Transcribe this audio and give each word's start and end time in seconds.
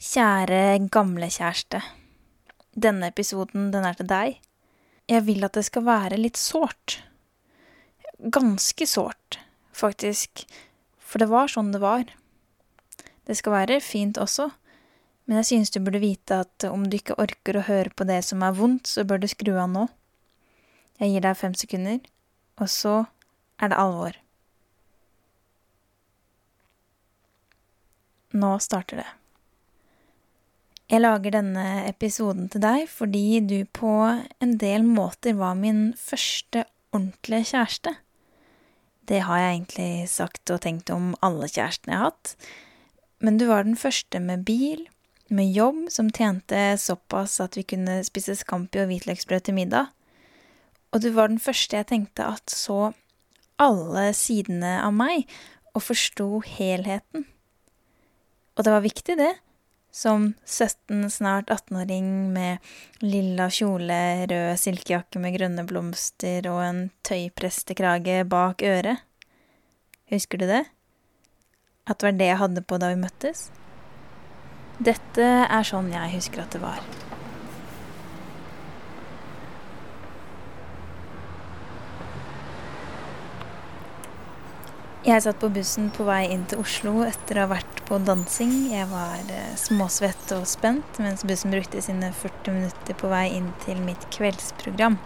Kjære 0.00 0.88
gamle 0.88 1.26
kjæreste. 1.28 1.82
Denne 2.72 3.10
episoden, 3.10 3.66
den 3.68 3.84
er 3.84 3.98
til 3.98 4.06
deg. 4.08 4.38
Jeg 5.04 5.26
vil 5.26 5.44
at 5.44 5.58
det 5.58 5.66
skal 5.66 5.84
være 5.84 6.16
litt 6.16 6.40
sårt. 6.40 7.02
Ganske 8.16 8.86
sårt, 8.88 9.36
faktisk. 9.76 10.46
For 11.04 11.20
det 11.20 11.28
var 11.28 11.52
sånn 11.52 11.68
det 11.74 11.82
var. 11.84 12.08
Det 13.28 13.36
skal 13.36 13.58
være 13.58 13.78
fint 13.84 14.16
også, 14.16 14.48
men 15.28 15.42
jeg 15.42 15.50
synes 15.50 15.74
du 15.76 15.82
burde 15.84 16.00
vite 16.00 16.40
at 16.46 16.70
om 16.70 16.88
du 16.88 16.96
ikke 16.96 17.20
orker 17.20 17.60
å 17.60 17.68
høre 17.68 17.92
på 17.92 18.08
det 18.08 18.22
som 18.24 18.40
er 18.40 18.56
vondt, 18.56 18.88
så 18.88 19.04
bør 19.04 19.20
du 19.20 19.28
skru 19.28 19.52
av 19.52 19.68
nå. 19.68 19.84
Jeg 20.96 21.12
gir 21.12 21.28
deg 21.28 21.40
fem 21.44 21.52
sekunder, 21.52 22.00
og 22.56 22.72
så 22.72 22.98
er 23.60 23.68
det 23.68 23.84
alvor. 23.84 24.16
Nå 28.32 28.56
starter 28.64 29.04
det. 29.04 29.10
Jeg 30.90 31.04
lager 31.04 31.30
denne 31.30 31.64
episoden 31.86 32.48
til 32.50 32.64
deg 32.64 32.88
fordi 32.90 33.38
du 33.46 33.60
på 33.78 33.92
en 34.42 34.54
del 34.58 34.82
måter 34.82 35.36
var 35.38 35.54
min 35.54 35.92
første 35.94 36.64
ordentlige 36.90 37.52
kjæreste. 37.52 37.92
Det 39.06 39.20
har 39.22 39.38
jeg 39.38 39.52
egentlig 39.52 40.08
sagt 40.10 40.50
og 40.50 40.64
tenkt 40.64 40.90
om 40.90 41.12
alle 41.22 41.46
kjærestene 41.46 41.94
jeg 41.94 42.00
har 42.00 42.08
hatt, 42.08 42.32
men 43.22 43.38
du 43.38 43.44
var 43.46 43.62
den 43.62 43.78
første 43.78 44.18
med 44.24 44.42
bil, 44.48 44.82
med 45.30 45.52
jobb 45.54 45.84
som 45.94 46.08
tjente 46.10 46.58
såpass 46.82 47.36
at 47.44 47.54
vi 47.54 47.62
kunne 47.70 48.00
spise 48.06 48.34
scampi 48.40 48.80
og 48.82 48.90
hvitløksbrød 48.90 49.46
til 49.46 49.54
middag, 49.60 49.92
og 50.90 51.04
du 51.04 51.12
var 51.14 51.30
den 51.30 51.38
første 51.38 51.78
jeg 51.78 51.86
tenkte 51.92 52.26
at 52.32 52.50
så 52.50 52.90
alle 53.62 54.08
sidene 54.18 54.80
av 54.82 54.90
meg 54.96 55.30
og 55.70 55.86
forsto 55.86 56.42
helheten. 56.42 57.28
Og 58.58 58.66
det 58.66 58.74
var 58.74 58.82
viktig, 58.82 59.18
det 59.22 59.30
som 59.90 60.32
17, 60.44 61.10
snart 61.10 61.50
18-åring 61.50 62.32
med 62.32 62.58
lilla 63.02 63.48
kjole, 63.50 64.26
rød 64.30 64.58
silkejakke 64.62 65.22
med 65.22 65.34
grønne 65.36 65.66
blomster 65.66 66.46
og 66.50 66.62
en 66.64 66.82
tøyprestekrage 67.06 68.22
bak 68.30 68.62
øret. 68.62 69.02
Husker 70.10 70.38
du 70.42 70.46
det? 70.50 70.64
At 71.86 71.98
det 71.98 72.06
var 72.06 72.18
det 72.18 72.30
jeg 72.30 72.42
hadde 72.42 72.62
på 72.66 72.78
da 72.78 72.92
vi 72.94 73.02
møttes? 73.02 73.48
Dette 74.80 75.30
er 75.44 75.66
sånn 75.66 75.90
jeg 75.92 76.14
husker 76.16 76.46
at 76.46 76.54
det 76.54 76.62
var. 76.62 77.09
Jeg 85.00 85.22
satt 85.24 85.38
på 85.40 85.48
bussen 85.48 85.86
på 85.96 86.04
vei 86.04 86.26
inn 86.28 86.42
til 86.44 86.60
Oslo 86.60 86.98
etter 87.06 87.38
å 87.38 87.46
ha 87.46 87.50
vært 87.54 87.78
på 87.88 87.96
dansing. 88.04 88.50
Jeg 88.68 88.84
var 88.90 89.30
eh, 89.32 89.54
småsvett 89.56 90.34
og 90.36 90.42
spent 90.44 90.98
mens 91.00 91.24
bussen 91.24 91.54
brukte 91.54 91.80
sine 91.80 92.10
40 92.12 92.52
minutter 92.52 92.98
på 93.00 93.08
vei 93.08 93.30
inn 93.38 93.46
til 93.64 93.80
mitt 93.80 94.02
kveldsprogram. 94.12 94.98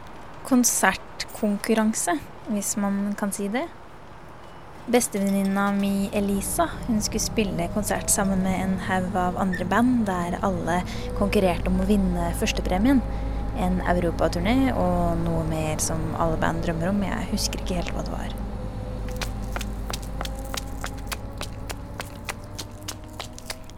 Konsertkonkurranse, 0.49 2.17
hvis 2.49 2.73
man 2.83 3.15
kan 3.21 3.31
si 3.37 3.47
det. 3.55 3.69
Bestevenninna 4.91 5.69
mi 5.79 6.11
Elisa 6.11 6.67
hun 6.89 6.99
skulle 6.99 7.23
spille 7.23 7.69
konsert 7.77 8.11
sammen 8.11 8.43
med 8.43 8.65
en 8.65 8.75
haug 8.89 9.15
av 9.15 9.39
andre 9.39 9.69
band 9.71 10.09
der 10.11 10.41
alle 10.43 10.81
konkurrerte 11.21 11.71
om 11.71 11.79
å 11.85 11.87
vinne 11.87 12.33
førstepremien. 12.43 12.99
En 13.63 13.79
europaturné 13.95 14.73
og 14.75 15.23
noe 15.23 15.47
mer 15.55 15.79
som 15.79 16.03
alle 16.19 16.43
band 16.43 16.67
drømmer 16.67 16.91
om. 16.91 17.07
Jeg 17.07 17.31
husker 17.31 17.63
ikke 17.63 17.79
helt 17.79 17.95
hva 17.95 18.03
det 18.03 18.19
var. 18.19 18.35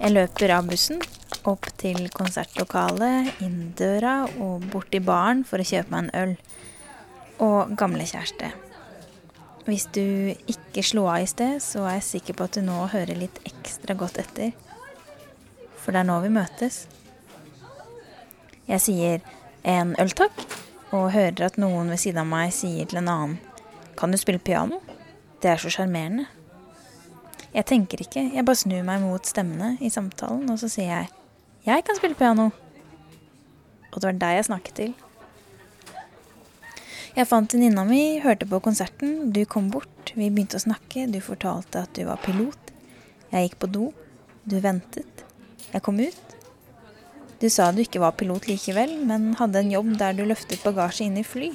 Jeg 0.07 0.13
løper 0.15 0.53
av 0.55 0.69
bussen, 0.71 1.01
opp 1.51 1.65
til 1.83 2.05
konsertlokalet, 2.15 3.41
inn 3.43 3.73
døra 3.75 4.29
og 4.39 4.63
bort 4.71 4.93
til 4.93 5.03
baren 5.03 5.41
for 5.43 5.59
å 5.59 5.67
kjøpe 5.67 5.91
meg 5.91 6.05
en 6.05 6.21
øl. 6.21 6.35
Og 7.43 7.73
gamle 7.81 8.07
kjæreste. 8.07 8.53
Hvis 9.67 9.89
du 9.97 10.31
ikke 10.47 10.85
slo 10.87 11.09
av 11.11 11.25
i 11.25 11.27
sted, 11.27 11.59
så 11.59 11.83
er 11.89 11.97
jeg 11.97 12.07
sikker 12.13 12.39
på 12.39 12.47
at 12.47 12.55
du 12.55 12.63
nå 12.63 12.85
hører 12.93 13.19
litt 13.19 13.43
ekstra 13.51 13.99
godt 13.99 14.23
etter. 14.23 14.55
For 15.83 15.91
det 15.91 16.05
er 16.05 16.09
nå 16.13 16.21
vi 16.23 16.31
møtes. 16.39 16.79
Jeg 18.71 18.87
sier 18.87 19.27
en 19.67 19.97
øl, 19.99 20.15
takk, 20.15 20.39
og 20.95 21.17
hører 21.19 21.49
at 21.49 21.59
noen 21.59 21.91
ved 21.91 22.05
siden 22.05 22.23
av 22.23 22.31
meg 22.31 22.55
sier 22.55 22.87
til 22.87 23.03
en 23.03 23.11
annen 23.11 23.39
Kan 23.99 24.15
du 24.15 24.23
spille 24.23 24.39
piano? 24.39 24.79
Det 25.43 25.51
er 25.51 25.59
så 25.59 25.81
sjarmerende. 25.81 26.31
Jeg 27.55 27.67
tenker 27.67 28.03
ikke, 28.03 28.23
jeg 28.35 28.45
bare 28.45 28.59
snur 28.59 28.83
meg 28.87 29.03
mot 29.05 29.27
stemmene 29.27 29.77
i 29.81 29.91
samtalen, 29.93 30.49
og 30.51 30.59
så 30.59 30.69
sier 30.69 30.91
jeg 30.91 31.09
'Jeg 31.67 31.85
kan 31.85 31.97
spille 31.97 32.15
piano'. 32.15 32.53
Og 33.93 34.01
det 34.01 34.05
var 34.05 34.13
deg 34.13 34.37
jeg 34.37 34.45
snakket 34.45 34.75
til. 34.75 34.95
Jeg 37.17 37.27
fant 37.27 37.55
venninna 37.55 37.85
mi, 37.85 38.21
hørte 38.21 38.45
på 38.45 38.61
konserten, 38.61 39.33
du 39.33 39.45
kom 39.45 39.71
bort, 39.71 40.13
vi 40.15 40.29
begynte 40.29 40.59
å 40.59 40.67
snakke, 40.67 41.07
du 41.09 41.21
fortalte 41.21 41.83
at 41.83 41.93
du 41.97 42.05
var 42.05 42.21
pilot. 42.21 42.73
Jeg 43.33 43.49
gikk 43.49 43.59
på 43.59 43.71
do, 43.73 43.93
du 44.45 44.61
ventet. 44.61 45.25
Jeg 45.73 45.83
kom 45.83 45.99
ut. 45.99 46.37
Du 47.41 47.49
sa 47.49 47.73
du 47.73 47.83
ikke 47.83 48.01
var 48.01 48.13
pilot 48.21 48.47
likevel, 48.49 48.93
men 49.09 49.35
hadde 49.41 49.59
en 49.59 49.73
jobb 49.73 49.97
der 49.99 50.13
du 50.13 50.25
løftet 50.29 50.63
bagasje 50.65 51.09
inn 51.09 51.17
i 51.17 51.25
fly. 51.25 51.51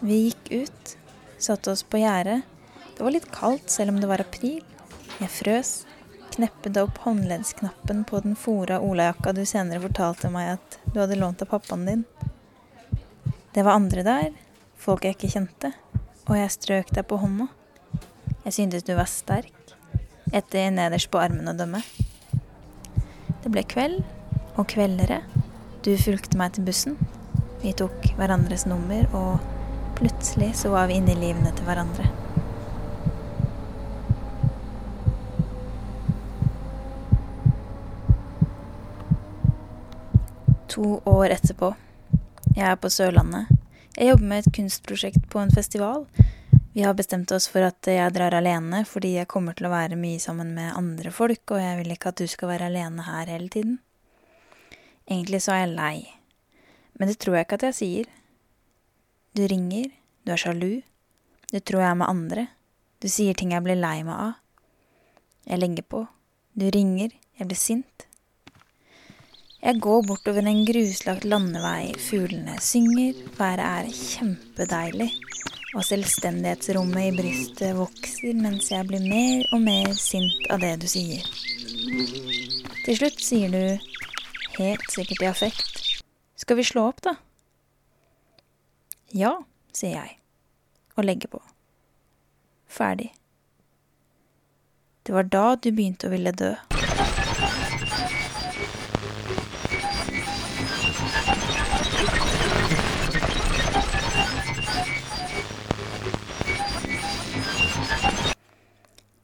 Vi 0.00 0.20
gikk 0.28 0.52
ut, 0.62 0.94
satte 1.40 1.72
oss 1.72 1.82
på 1.82 2.00
gjerdet. 2.00 2.42
Det 2.96 3.04
var 3.04 3.16
litt 3.16 3.28
kaldt 3.32 3.72
selv 3.72 3.94
om 3.94 4.00
det 4.00 4.08
var 4.08 4.22
april. 4.22 4.60
Jeg 5.20 5.28
frøs, 5.34 5.70
kneppet 6.32 6.78
opp 6.80 7.02
håndleddsknappen 7.04 8.06
på 8.08 8.22
den 8.24 8.36
fora 8.38 8.78
olajakka 8.80 9.34
du 9.36 9.42
senere 9.44 9.82
fortalte 9.82 10.30
meg 10.32 10.54
at 10.54 10.78
du 10.86 10.96
hadde 10.96 11.18
lånt 11.20 11.42
av 11.44 11.50
pappaen 11.50 11.84
din. 11.84 12.04
Det 13.52 13.60
var 13.66 13.76
andre 13.76 14.04
der, 14.06 14.30
folk 14.80 15.04
jeg 15.04 15.18
ikke 15.18 15.32
kjente, 15.34 15.72
og 16.24 16.38
jeg 16.38 16.54
strøk 16.54 16.94
deg 16.96 17.04
på 17.10 17.18
hånda. 17.20 17.50
Jeg 18.46 18.56
syntes 18.56 18.86
du 18.88 18.94
var 18.96 19.10
sterk, 19.12 19.74
etter 20.32 20.72
nederst 20.72 21.10
på 21.12 21.20
armen 21.20 21.52
å 21.52 21.56
dømme. 21.58 21.82
Det 23.44 23.52
ble 23.52 23.66
kveld 23.68 24.00
og 24.54 24.64
kveldere. 24.72 25.20
Du 25.84 25.92
fulgte 26.00 26.40
meg 26.40 26.56
til 26.56 26.64
bussen. 26.64 26.96
Vi 27.60 27.76
tok 27.76 28.08
hverandres 28.16 28.64
nummer, 28.70 29.04
og 29.12 29.96
plutselig 30.00 30.54
så 30.64 30.72
var 30.72 30.88
vi 30.88 30.96
inne 30.96 31.12
i 31.12 31.20
livene 31.26 31.52
til 31.52 31.68
hverandre. 31.68 32.08
To 40.70 41.00
år 41.04 41.32
etterpå. 41.34 41.72
Jeg 42.54 42.62
er 42.62 42.76
på 42.78 42.86
Sørlandet. 42.94 43.48
Jeg 43.96 44.12
jobber 44.12 44.26
med 44.30 44.44
et 44.44 44.52
kunstprosjekt 44.54 45.24
på 45.32 45.40
en 45.42 45.50
festival. 45.50 46.04
Vi 46.76 46.84
har 46.84 46.94
bestemt 46.94 47.32
oss 47.34 47.48
for 47.50 47.66
at 47.66 47.88
jeg 47.90 48.12
drar 48.14 48.36
alene 48.38 48.84
fordi 48.86 49.16
jeg 49.16 49.26
kommer 49.32 49.56
til 49.58 49.66
å 49.66 49.72
være 49.72 49.98
mye 49.98 50.20
sammen 50.22 50.52
med 50.54 50.76
andre 50.78 51.10
folk, 51.10 51.42
og 51.50 51.58
jeg 51.58 51.80
vil 51.80 51.90
ikke 51.90 52.12
at 52.12 52.22
du 52.22 52.30
skal 52.30 52.52
være 52.52 52.68
alene 52.70 53.02
her 53.02 53.32
hele 53.32 53.50
tiden. 53.50 53.80
Egentlig 55.10 55.40
så 55.42 55.56
er 55.56 55.64
jeg 55.64 55.72
lei. 55.72 55.96
Men 56.94 57.10
det 57.10 57.18
tror 57.18 57.40
jeg 57.40 57.48
ikke 57.48 57.58
at 57.58 57.66
jeg 57.72 57.78
sier. 57.80 58.12
Du 59.34 59.42
ringer, 59.50 59.88
du 60.22 60.34
er 60.36 60.42
sjalu, 60.44 60.84
du 61.50 61.58
tror 61.58 61.82
jeg 61.82 61.88
er 61.88 61.98
med 61.98 62.12
andre, 62.12 62.46
du 63.02 63.08
sier 63.10 63.34
ting 63.34 63.56
jeg 63.56 63.66
blir 63.66 63.80
lei 63.80 64.04
meg 64.06 64.14
av. 64.14 64.38
Jeg 65.50 65.64
legger 65.64 65.90
på, 65.96 66.04
du 66.54 66.68
ringer, 66.70 67.10
jeg 67.40 67.50
blir 67.50 67.58
sint. 67.58 68.06
Jeg 69.60 69.76
går 69.84 70.06
bortover 70.08 70.46
en 70.48 70.62
gruslagt 70.64 71.26
landevei, 71.28 71.92
fuglene 72.00 72.54
synger, 72.64 73.18
været 73.36 73.60
er 73.60 73.90
kjempedeilig, 73.92 75.10
og 75.74 75.84
selvstendighetsrommet 75.84 77.10
i 77.10 77.10
brystet 77.18 77.76
vokser 77.76 78.38
mens 78.40 78.70
jeg 78.72 78.88
blir 78.88 79.04
mer 79.04 79.44
og 79.52 79.60
mer 79.66 79.92
sint 80.00 80.48
av 80.48 80.64
det 80.64 80.72
du 80.80 80.88
sier. 80.88 81.28
Til 82.86 82.96
slutt 83.02 83.20
sier 83.20 83.52
du, 83.52 83.92
helt 84.56 84.88
sikkert 84.96 85.26
i 85.26 85.28
affekt, 85.28 85.84
skal 86.40 86.56
vi 86.56 86.64
slå 86.64 86.88
opp, 86.94 87.04
da? 87.04 87.18
Ja, 89.12 89.36
sier 89.76 89.98
jeg, 89.98 90.16
og 90.96 91.04
legger 91.04 91.36
på. 91.36 91.44
Ferdig. 92.64 93.12
Det 95.04 95.12
var 95.12 95.28
da 95.28 95.46
du 95.60 95.68
begynte 95.68 96.08
å 96.08 96.16
ville 96.16 96.32
dø. 96.32 96.54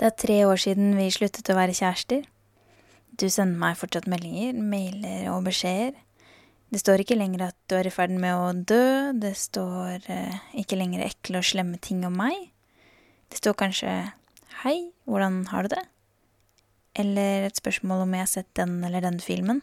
Det 0.07 0.13
er 0.13 0.21
tre 0.23 0.35
år 0.47 0.61
siden 0.63 0.93
vi 0.95 1.09
sluttet 1.11 1.49
å 1.51 1.57
være 1.59 1.75
kjærester. 1.75 2.21
Du 3.19 3.25
sender 3.27 3.59
meg 3.59 3.75
fortsatt 3.81 4.07
meldinger, 4.07 4.55
mailer 4.55 5.25
og 5.33 5.49
beskjeder. 5.49 5.97
Det 6.71 6.79
står 6.79 7.03
ikke 7.03 7.19
lenger 7.19 7.49
at 7.49 7.59
du 7.67 7.75
er 7.75 7.89
i 7.91 7.91
ferd 7.91 8.15
med 8.15 8.31
å 8.39 8.53
dø, 8.55 9.11
det 9.19 9.33
står 9.35 10.07
eh, 10.07 10.39
ikke 10.63 10.79
lenger 10.79 11.03
ekle 11.09 11.43
og 11.43 11.49
slemme 11.51 11.83
ting 11.83 12.07
om 12.07 12.15
meg. 12.23 12.39
Det 13.35 13.43
står 13.43 13.59
kanskje 13.59 13.99
hei, 14.63 14.77
hvordan 15.11 15.43
har 15.51 15.67
du 15.67 15.75
det? 15.75 15.83
eller 16.97 17.47
et 17.47 17.59
spørsmål 17.59 18.05
om 18.05 18.15
jeg 18.15 18.25
har 18.25 18.31
sett 18.31 18.53
den 18.57 18.79
eller 18.85 19.05
den 19.05 19.19
filmen. 19.21 19.63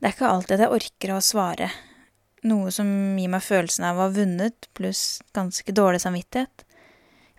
Det 0.00 0.08
er 0.08 0.14
ikke 0.14 0.30
alltid 0.30 0.62
jeg 0.64 0.76
orker 0.78 1.14
å 1.14 1.22
svare, 1.22 1.68
noe 2.48 2.72
som 2.74 2.88
gir 3.18 3.30
meg 3.30 3.44
følelsen 3.44 3.86
av 3.86 3.98
å 3.98 4.06
ha 4.06 4.14
vunnet, 4.14 4.68
pluss 4.74 5.20
ganske 5.36 5.74
dårlig 5.76 6.02
samvittighet. 6.02 6.64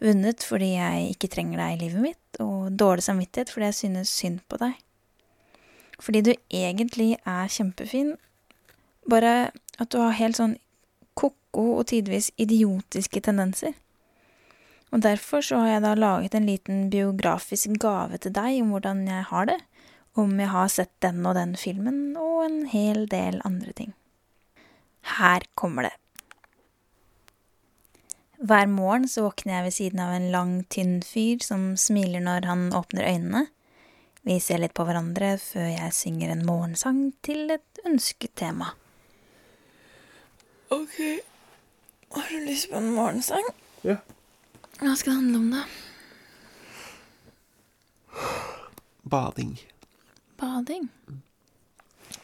Vunnet 0.03 0.43
fordi 0.43 0.73
jeg 0.75 1.13
ikke 1.13 1.29
trenger 1.31 1.61
deg 1.61 1.75
i 1.75 1.85
livet 1.85 2.03
mitt, 2.03 2.41
og 2.43 2.73
dårlig 2.79 3.05
samvittighet 3.05 3.53
fordi 3.53 3.69
jeg 3.69 3.79
synes 3.79 4.11
synd 4.11 4.41
på 4.51 4.59
deg. 4.59 4.75
Fordi 6.03 6.23
du 6.25 6.33
egentlig 6.51 7.13
er 7.23 7.51
kjempefin, 7.51 8.15
bare 9.09 9.53
at 9.79 9.91
du 9.93 9.99
har 10.01 10.17
helt 10.17 10.39
sånn 10.39 10.57
ko-ko 11.19 11.65
og 11.77 11.87
tidvis 11.91 12.31
idiotiske 12.41 13.21
tendenser. 13.23 13.77
Og 14.93 15.01
derfor 15.05 15.41
så 15.41 15.63
har 15.63 15.71
jeg 15.71 15.85
da 15.85 15.95
laget 15.97 16.35
en 16.37 16.49
liten 16.49 16.89
biografisk 16.93 17.79
gave 17.81 18.19
til 18.21 18.35
deg 18.35 18.59
om 18.61 18.75
hvordan 18.75 19.07
jeg 19.09 19.25
har 19.31 19.49
det, 19.49 19.59
om 20.19 20.35
jeg 20.37 20.51
har 20.51 20.69
sett 20.69 20.93
den 21.01 21.25
og 21.25 21.37
den 21.39 21.55
filmen, 21.57 22.13
og 22.19 22.43
en 22.45 22.59
hel 22.69 23.07
del 23.09 23.39
andre 23.47 23.73
ting. 23.73 23.93
Her 25.17 25.47
kommer 25.57 25.89
det. 25.89 25.95
Hver 28.43 28.67
morgen 28.67 29.05
så 29.07 29.21
våkner 29.23 29.53
jeg 29.53 29.63
ved 29.63 29.71
siden 29.71 29.99
av 30.03 30.09
en 30.17 30.25
lang, 30.31 30.49
tynn 30.67 30.97
fyr 31.07 31.39
som 31.39 31.77
smiler 31.79 32.19
når 32.19 32.43
han 32.49 32.65
åpner 32.75 33.05
øynene. 33.07 33.45
Vi 34.27 34.35
ser 34.43 34.59
litt 34.59 34.73
på 34.75 34.83
hverandre 34.83 35.37
før 35.39 35.69
jeg 35.69 35.95
synger 35.95 36.33
en 36.33 36.43
morgensang 36.43 36.99
til 37.23 37.53
et 37.55 37.79
ønsket 37.87 38.35
tema. 38.35 38.73
Ok, 40.75 40.99
har 42.17 42.27
du 42.33 42.43
lyst 42.43 42.67
på 42.71 42.81
en 42.81 42.91
morgensang? 42.97 43.47
Ja. 43.87 43.95
Hva 44.81 44.91
skal 44.99 45.13
det 45.13 45.19
handle 45.21 45.39
om, 45.39 45.49
da? 45.55 45.63
Bading. 49.07 49.55
Bading? 50.41 50.89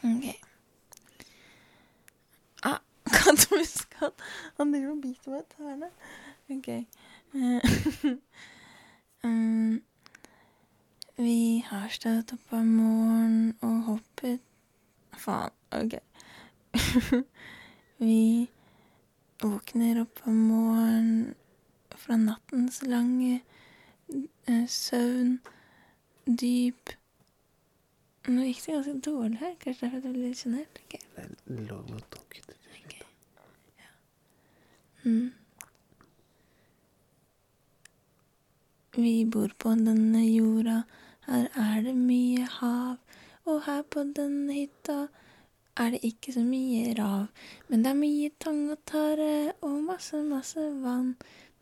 Ok. 0.04 0.26
Ah, 2.60 2.84
kan 3.16 3.40
du 3.40 3.56
huske 3.56 3.89
at 4.06 4.24
han 4.58 4.72
driver 4.72 4.94
og 4.94 5.02
biter 5.04 5.34
meg 5.34 5.42
i 5.42 5.48
tærne? 5.54 5.90
Ok. 6.50 6.68
Uh, 7.34 8.16
um, 9.26 9.82
vi 11.20 11.40
har 11.66 11.88
stått 11.92 12.32
opp 12.36 12.54
om 12.56 12.70
morgenen 12.80 13.52
og 13.66 13.82
hoppet 13.90 14.46
Faen, 15.20 15.52
ok. 15.76 15.98
vi 18.06 18.48
våkner 19.42 20.00
opp 20.04 20.22
om 20.30 20.38
morgenen 20.48 21.34
fra 22.00 22.16
nattens 22.16 22.80
lange 22.86 23.42
uh, 24.48 24.66
søvn, 24.66 25.38
dyp 26.24 26.96
Nå 28.28 28.44
gikk 28.44 28.58
det 28.66 28.74
ganske 28.74 28.92
dårlig 29.00 29.38
her. 29.40 29.54
Kanskje 29.62 29.86
derfor 29.86 30.04
jeg 30.04 30.12
ble 30.14 30.26
litt 30.28 30.38
sjenert. 30.38 30.80
Okay. 30.84 31.00
Det 31.16 31.62
lå 31.70 31.78
noe 31.88 32.02
dukket 32.12 32.44
til 32.50 32.58
slutt. 32.60 32.82
Okay. 32.84 33.06
Ja. 33.80 33.92
Mm. 35.04 35.32
Vi 38.96 39.24
bor 39.24 39.52
på 39.58 39.70
denne 39.78 40.24
jorda, 40.26 40.82
her 41.26 41.46
er 41.54 41.82
det 41.84 41.94
mye 41.96 42.44
hav, 42.58 42.96
og 43.46 43.62
her 43.64 43.82
på 43.82 44.02
denne 44.16 44.52
hytta 44.52 45.06
er 45.76 45.94
det 45.94 46.00
ikke 46.02 46.32
så 46.34 46.42
mye 46.44 46.94
rav, 46.98 47.28
men 47.68 47.84
det 47.84 47.92
er 47.92 48.00
mye 48.00 48.30
tang 48.42 48.64
og 48.72 48.78
tare 48.86 49.52
og 49.62 49.78
masse, 49.86 50.20
masse 50.26 50.60
vann. 50.82 51.14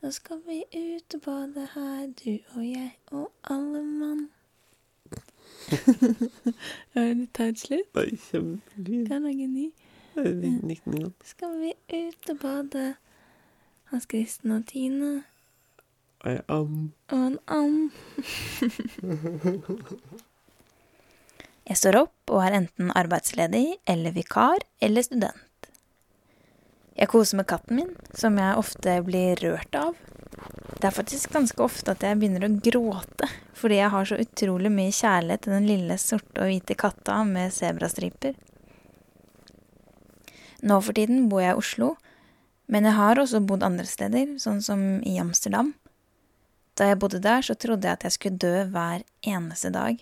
Nå 0.03 0.11
skal 0.15 0.41
vi 0.47 0.63
ut 0.73 1.15
og 1.15 1.21
bade 1.21 1.69
her, 1.75 2.07
du 2.25 2.39
og 2.57 2.65
jeg 2.65 2.91
og 3.11 3.33
alle 3.45 3.83
mann. 3.85 4.29
er 6.95 7.15
det 7.15 7.29
teit 7.35 7.59
slutt? 7.59 7.91
Nei, 7.95 8.17
kjempefint. 8.31 9.09
Kan 9.09 9.27
lage 9.27 9.47
ny. 9.47 9.67
Skal 11.25 11.59
vi 11.61 11.73
ut 11.93 12.31
og 12.31 12.39
bade? 12.41 12.95
Hans 13.89 14.05
Kristen 14.05 14.53
og 14.53 14.67
Tine 14.69 15.23
Og 16.21 16.33
en 16.33 16.43
am. 16.53 16.93
og 17.09 17.23
en 17.25 17.39
and. 17.49 17.91
jeg 21.69 21.77
står 21.81 21.97
opp 22.03 22.33
og 22.35 22.43
er 22.45 22.53
enten 22.59 22.93
arbeidsledig 22.93 23.79
eller 23.89 24.13
vikar 24.13 24.61
eller 24.85 25.03
student. 25.07 25.71
Jeg 26.99 27.09
koser 27.09 27.37
med 27.39 27.47
katten 27.49 27.77
min, 27.79 27.93
som 28.13 28.37
jeg 28.37 28.59
ofte 28.59 29.03
blir 29.07 29.41
rørt 29.41 29.75
av. 29.79 29.95
Det 30.79 30.87
er 30.91 30.95
faktisk 30.95 31.33
ganske 31.33 31.63
ofte 31.63 31.91
at 31.95 32.03
jeg 32.05 32.19
begynner 32.19 32.45
å 32.45 32.59
gråte, 32.61 33.27
fordi 33.57 33.77
jeg 33.79 33.93
har 33.95 34.05
så 34.11 34.17
utrolig 34.21 34.71
mye 34.75 34.93
kjærlighet 34.93 35.43
til 35.47 35.55
den 35.55 35.71
lille 35.71 35.97
sorte 36.03 36.43
og 36.43 36.49
hvite 36.51 36.75
katta 36.79 37.23
med 37.25 37.55
sebrastriper. 37.55 38.35
Nå 40.67 40.81
for 40.83 40.93
tiden 40.99 41.29
bor 41.31 41.41
jeg 41.41 41.55
i 41.55 41.61
Oslo, 41.63 41.95
men 42.69 42.85
jeg 42.85 42.97
har 42.99 43.19
også 43.21 43.41
bodd 43.49 43.65
andre 43.65 43.87
steder, 43.89 44.37
sånn 44.41 44.61
som 44.65 44.83
i 45.09 45.17
Amsterdam. 45.21 45.73
Da 46.79 46.91
jeg 46.91 47.01
bodde 47.01 47.21
der, 47.25 47.43
så 47.43 47.57
trodde 47.59 47.89
jeg 47.89 47.99
at 47.99 48.07
jeg 48.07 48.15
skulle 48.15 48.41
dø 48.45 48.65
hver 48.71 49.03
eneste 49.27 49.73
dag, 49.75 49.99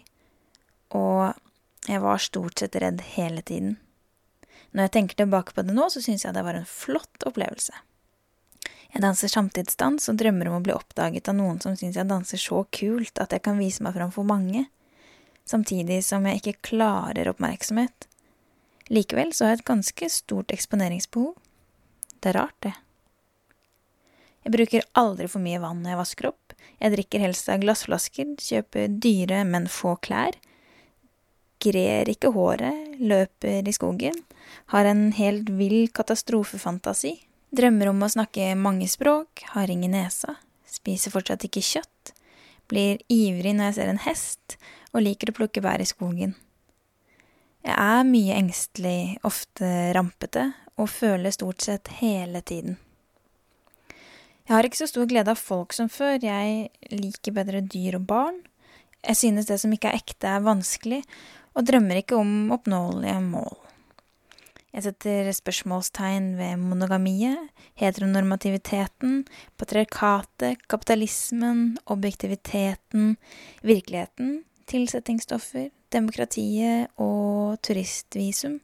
og 0.95 1.37
jeg 1.87 2.03
var 2.03 2.23
stort 2.23 2.61
sett 2.61 2.77
redd 2.83 3.03
hele 3.15 3.43
tiden. 3.47 3.77
Når 4.75 4.89
jeg 4.89 4.95
tenker 4.97 5.23
tilbake 5.23 5.55
på 5.55 5.63
det 5.65 5.77
nå, 5.77 5.87
så 5.89 6.03
syns 6.05 6.27
jeg 6.27 6.35
det 6.37 6.43
var 6.45 6.59
en 6.59 6.69
flott 6.69 7.25
opplevelse. 7.29 7.73
Jeg 8.93 9.03
danser 9.05 9.31
samtidsdans 9.31 10.11
og 10.11 10.19
drømmer 10.21 10.51
om 10.51 10.59
å 10.59 10.65
bli 10.65 10.75
oppdaget 10.75 11.31
av 11.31 11.39
noen 11.39 11.59
som 11.63 11.75
syns 11.79 11.99
jeg 11.99 12.09
danser 12.11 12.41
så 12.41 12.63
kult 12.75 13.23
at 13.23 13.33
jeg 13.35 13.45
kan 13.47 13.59
vise 13.61 13.85
meg 13.85 13.97
fram 13.97 14.13
for 14.15 14.27
mange, 14.27 14.67
samtidig 15.47 16.03
som 16.05 16.27
jeg 16.27 16.43
ikke 16.43 16.71
klarer 16.73 17.31
oppmerksomhet. 17.31 18.09
Likevel 18.91 19.33
så 19.35 19.47
har 19.47 19.55
jeg 19.55 19.63
et 19.63 19.71
ganske 19.71 20.11
stort 20.13 20.55
eksponeringsbehov. 20.55 21.35
Det 22.21 22.33
er 22.33 22.39
rart, 22.41 22.57
det. 22.65 22.75
Jeg 24.47 24.55
bruker 24.55 24.85
aldri 24.95 25.27
for 25.27 25.43
mye 25.43 25.59
vann 25.59 25.81
når 25.83 25.93
jeg 25.93 26.01
vasker 26.01 26.29
opp. 26.31 26.55
Jeg 26.79 26.93
drikker 26.93 27.23
helst 27.25 27.49
av 27.51 27.63
glassflasker, 27.65 28.37
kjøper 28.39 28.93
dyre, 29.03 29.41
men 29.49 29.67
få 29.71 29.97
klær. 29.99 30.37
Grer 31.63 32.07
ikke 32.13 32.31
håret, 32.35 32.99
løper 33.01 33.67
i 33.67 33.75
skogen, 33.75 34.21
har 34.71 34.87
en 34.87 35.09
helt 35.17 35.51
vill 35.59 35.89
katastrofefantasi, 35.91 37.15
drømmer 37.57 37.91
om 37.91 38.05
å 38.05 38.11
snakke 38.13 38.53
mange 38.61 38.87
språk, 38.93 39.43
har 39.55 39.73
ingen 39.73 39.97
nesa, 39.97 40.37
spiser 40.69 41.15
fortsatt 41.15 41.49
ikke 41.49 41.65
kjøtt, 41.65 42.13
blir 42.71 43.01
ivrig 43.11 43.55
når 43.57 43.71
jeg 43.71 43.79
ser 43.79 43.93
en 43.93 44.05
hest, 44.05 44.59
og 44.93 45.07
liker 45.09 45.33
å 45.33 45.39
plukke 45.41 45.65
bær 45.65 45.83
i 45.83 45.89
skogen. 45.89 46.37
Jeg 47.67 47.75
er 47.75 48.07
mye 48.07 48.37
engstelig, 48.37 49.17
ofte 49.27 49.73
rampete, 49.97 50.53
og 50.77 50.91
føler 50.93 51.35
stort 51.35 51.65
sett 51.65 51.89
hele 52.01 52.43
tiden. 52.45 52.77
Jeg 54.47 54.55
har 54.55 54.67
ikke 54.69 54.79
så 54.79 54.87
stor 54.87 55.09
glede 55.11 55.33
av 55.33 55.41
folk 55.41 55.75
som 55.75 55.89
før, 55.91 56.21
jeg 56.23 56.69
liker 56.93 57.35
bedre 57.35 57.65
dyr 57.67 57.99
og 57.99 58.07
barn. 58.07 58.43
Jeg 59.03 59.19
synes 59.19 59.49
det 59.49 59.59
som 59.63 59.73
ikke 59.75 59.91
er 59.91 59.99
ekte, 59.99 60.31
er 60.31 60.45
vanskelig, 60.45 61.01
og 61.57 61.67
drømmer 61.67 61.99
ikke 61.99 62.19
om 62.21 62.53
oppnåelige 62.55 63.19
mål. 63.27 63.57
Jeg 64.77 64.85
setter 64.85 65.31
spørsmålstegn 65.33 66.35
ved 66.37 66.61
monogamiet, 66.61 67.49
heteronormativiteten, 67.81 69.23
patriarkatet, 69.57 70.67
kapitalismen, 70.69 71.79
objektiviteten, 71.89 73.17
virkeligheten, 73.65 74.43
tilsettingsstoffer, 74.69 75.71
demokratiet 75.97 76.93
og 77.01 77.57
turistvisum. 77.65 78.61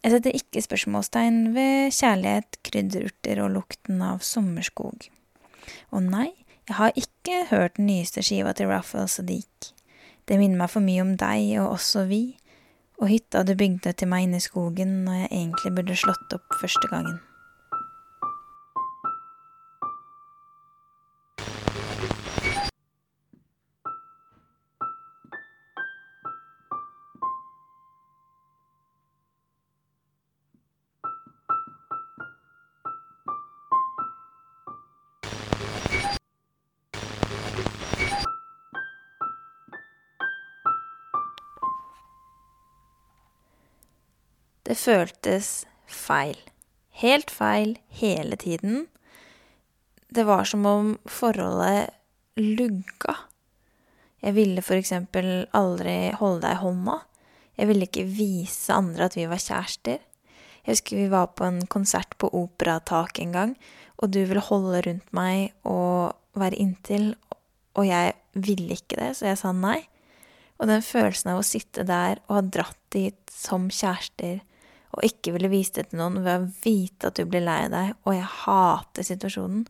Jeg 0.00 0.14
setter 0.14 0.36
ikke 0.36 0.62
spørsmålstegn 0.64 1.40
ved 1.52 1.92
kjærlighet, 1.92 2.56
krydderurter 2.64 3.42
og 3.44 3.50
lukten 3.58 4.00
av 4.00 4.22
sommerskog. 4.24 5.10
Og 5.92 6.06
nei, 6.06 6.30
jeg 6.70 6.78
har 6.78 6.96
ikke 6.96 7.42
hørt 7.50 7.76
den 7.76 7.90
nyeste 7.90 8.24
skiva 8.24 8.54
til 8.56 8.70
Raffles 8.72 9.18
og 9.20 9.28
Deek. 9.28 9.72
Det 10.24 10.38
minner 10.40 10.62
meg 10.62 10.72
for 10.72 10.84
mye 10.84 11.04
om 11.04 11.16
deg 11.20 11.56
og 11.60 11.74
også 11.74 12.06
vi, 12.08 12.22
og 13.00 13.10
hytta 13.12 13.42
du 13.44 13.52
bygde 13.58 13.92
til 13.92 14.08
meg 14.08 14.28
inne 14.28 14.40
i 14.40 14.44
skogen 14.44 15.02
når 15.04 15.24
jeg 15.24 15.32
egentlig 15.32 15.74
burde 15.76 15.98
slått 15.98 16.36
opp 16.36 16.60
første 16.62 16.92
gangen. 16.92 17.20
Det 44.70 44.76
føltes 44.78 45.64
feil. 45.90 46.36
Helt 47.00 47.32
feil 47.34 47.72
hele 47.98 48.36
tiden. 48.38 48.84
Det 50.14 50.22
var 50.28 50.44
som 50.46 50.66
om 50.68 50.92
forholdet 51.10 51.88
lugga. 52.38 53.16
Jeg 54.22 54.36
ville 54.36 54.62
eksempel 54.76 55.48
aldri 55.58 56.12
holde 56.20 56.44
deg 56.44 56.54
i 56.54 56.60
hånda. 56.60 56.94
Jeg 57.58 57.66
ville 57.66 57.88
ikke 57.88 58.04
vise 58.06 58.76
andre 58.76 59.08
at 59.08 59.16
vi 59.18 59.24
var 59.26 59.42
kjærester. 59.42 59.98
Jeg 60.62 60.70
husker 60.70 61.00
vi 61.00 61.08
var 61.10 61.32
på 61.34 61.48
en 61.48 61.58
konsert 61.66 62.14
på 62.22 62.30
Operatak 62.30 63.18
en 63.24 63.34
gang, 63.34 63.56
og 63.98 64.12
du 64.14 64.20
ville 64.22 64.44
holde 64.52 64.84
rundt 64.86 65.10
meg 65.10 65.50
og 65.66 66.14
være 66.38 66.60
inntil, 66.62 67.16
og 67.74 67.88
jeg 67.88 68.14
ville 68.38 68.78
ikke 68.78 69.00
det, 69.00 69.16
så 69.18 69.32
jeg 69.32 69.42
sa 69.42 69.50
nei. 69.50 69.80
Og 70.62 70.70
den 70.70 70.84
følelsen 70.84 71.32
av 71.34 71.42
å 71.42 71.48
sitte 71.48 71.82
der 71.88 72.22
og 72.28 72.36
ha 72.36 72.44
dratt 72.46 72.78
dit 72.94 73.34
som 73.34 73.66
kjærester 73.66 74.38
og 74.90 75.06
ikke 75.06 75.34
ville 75.36 75.50
vise 75.52 75.76
det 75.76 75.90
til 75.90 76.00
noen 76.00 76.20
ved 76.24 76.32
å 76.34 76.50
vite 76.64 77.10
at 77.10 77.18
du 77.18 77.28
blir 77.30 77.44
lei 77.46 77.62
deg, 77.70 77.94
og 78.02 78.16
jeg 78.16 78.30
hater 78.42 79.06
situasjonen. 79.06 79.64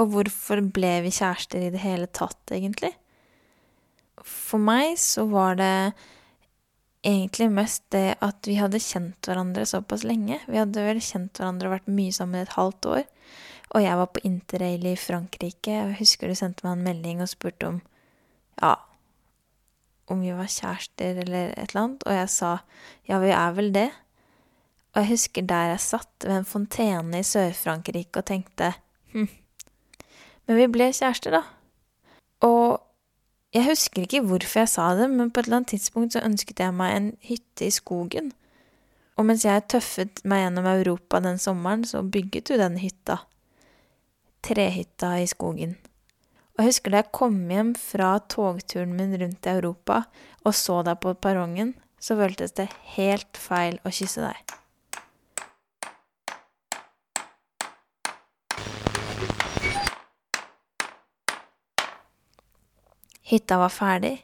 Og 0.00 0.12
hvorfor 0.14 0.62
ble 0.72 0.94
vi 1.04 1.12
kjærester 1.12 1.66
i 1.66 1.72
det 1.74 1.82
hele 1.82 2.08
tatt, 2.14 2.40
egentlig? 2.54 2.92
For 4.22 4.62
meg 4.62 4.94
så 5.02 5.26
var 5.28 5.58
det 5.58 5.74
egentlig 7.02 7.48
mest 7.50 7.82
det 7.92 8.14
at 8.22 8.46
vi 8.46 8.56
hadde 8.60 8.80
kjent 8.82 9.26
hverandre 9.26 9.66
såpass 9.66 10.06
lenge. 10.06 10.38
Vi 10.46 10.60
hadde 10.60 10.86
vel 10.86 11.02
kjent 11.02 11.40
hverandre 11.40 11.68
og 11.68 11.74
vært 11.76 11.90
mye 11.90 12.14
sammen 12.14 12.38
i 12.38 12.46
et 12.46 12.54
halvt 12.54 12.88
år. 12.94 13.02
Og 13.72 13.82
jeg 13.82 13.98
var 13.98 14.10
på 14.12 14.22
interrail 14.28 14.86
i 14.86 14.98
Frankrike. 15.00 15.74
Jeg 15.74 15.98
husker 15.98 16.30
du 16.30 16.38
sendte 16.38 16.66
meg 16.66 16.76
en 16.76 16.86
melding 16.86 17.22
og 17.24 17.30
spurte 17.32 17.72
om 17.72 17.82
ja, 18.60 18.76
om 20.12 20.22
vi 20.22 20.34
var 20.36 20.50
kjærester 20.50 21.22
eller 21.24 21.52
et 21.56 21.72
eller 21.72 21.82
annet. 21.82 22.06
Og 22.06 22.16
jeg 22.16 22.30
sa 22.32 22.52
ja, 23.08 23.18
vi 23.22 23.32
er 23.34 23.56
vel 23.56 23.72
det. 23.74 23.88
Og 24.92 25.02
jeg 25.02 25.12
husker 25.14 25.46
der 25.48 25.72
jeg 25.72 25.80
satt 25.80 26.26
ved 26.26 26.36
en 26.36 26.48
fontene 26.48 27.22
i 27.22 27.26
Sør-Frankrike 27.26 28.20
og 28.20 28.28
tenkte 28.28 28.74
hm. 29.14 29.28
Men 30.48 30.58
vi 30.58 30.66
ble 30.74 30.88
kjærester, 30.92 31.38
da. 31.38 31.42
Og 32.42 32.80
jeg 33.54 33.68
husker 33.68 34.02
ikke 34.02 34.22
hvorfor 34.26 34.62
jeg 34.62 34.70
sa 34.72 34.88
det, 34.98 35.10
men 35.12 35.30
på 35.30 35.40
et 35.40 35.48
eller 35.48 35.60
annet 35.60 35.74
tidspunkt 35.74 36.14
så 36.16 36.24
ønsket 36.26 36.60
jeg 36.60 36.74
meg 36.74 36.96
en 36.96 37.10
hytte 37.28 37.68
i 37.68 37.74
skogen. 37.74 38.32
Og 39.20 39.28
mens 39.28 39.44
jeg 39.44 39.66
tøffet 39.68 40.22
meg 40.28 40.46
gjennom 40.46 40.68
Europa 40.72 41.20
den 41.20 41.38
sommeren, 41.38 41.84
så 41.84 42.02
bygget 42.02 42.48
du 42.48 42.56
den 42.58 42.78
hytta. 42.80 43.20
Trehytta 44.42 45.14
i 45.20 45.28
skogen. 45.30 45.76
Og 46.52 46.60
jeg 46.60 46.68
husker 46.68 46.92
da 46.92 47.00
jeg 47.00 47.12
kom 47.16 47.36
hjem 47.48 47.70
fra 47.80 48.10
togturen 48.28 48.92
min 48.98 49.14
rundt 49.16 49.46
i 49.48 49.52
Europa 49.54 50.02
og 50.44 50.52
så 50.56 50.82
deg 50.84 50.98
på 51.00 51.14
perrongen, 51.16 51.72
så 51.96 52.16
føltes 52.18 52.52
det 52.58 52.68
helt 52.96 53.38
feil 53.40 53.78
å 53.88 53.92
kysse 53.94 54.20
deg. 54.20 54.36
Hytta 63.32 63.56
var 63.56 63.72
ferdig. 63.72 64.16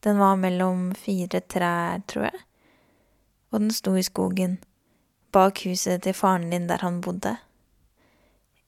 Den 0.00 0.16
var 0.22 0.38
mellom 0.40 0.94
fire 0.96 1.42
trær, 1.44 2.00
tror 2.08 2.30
jeg. 2.30 2.44
Og 3.52 3.60
den 3.60 3.74
sto 3.74 3.92
i 3.98 4.04
skogen, 4.06 4.56
bak 5.34 5.60
huset 5.66 6.06
til 6.06 6.16
faren 6.16 6.48
din 6.54 6.70
der 6.70 6.80
han 6.86 7.02
bodde. 7.04 7.36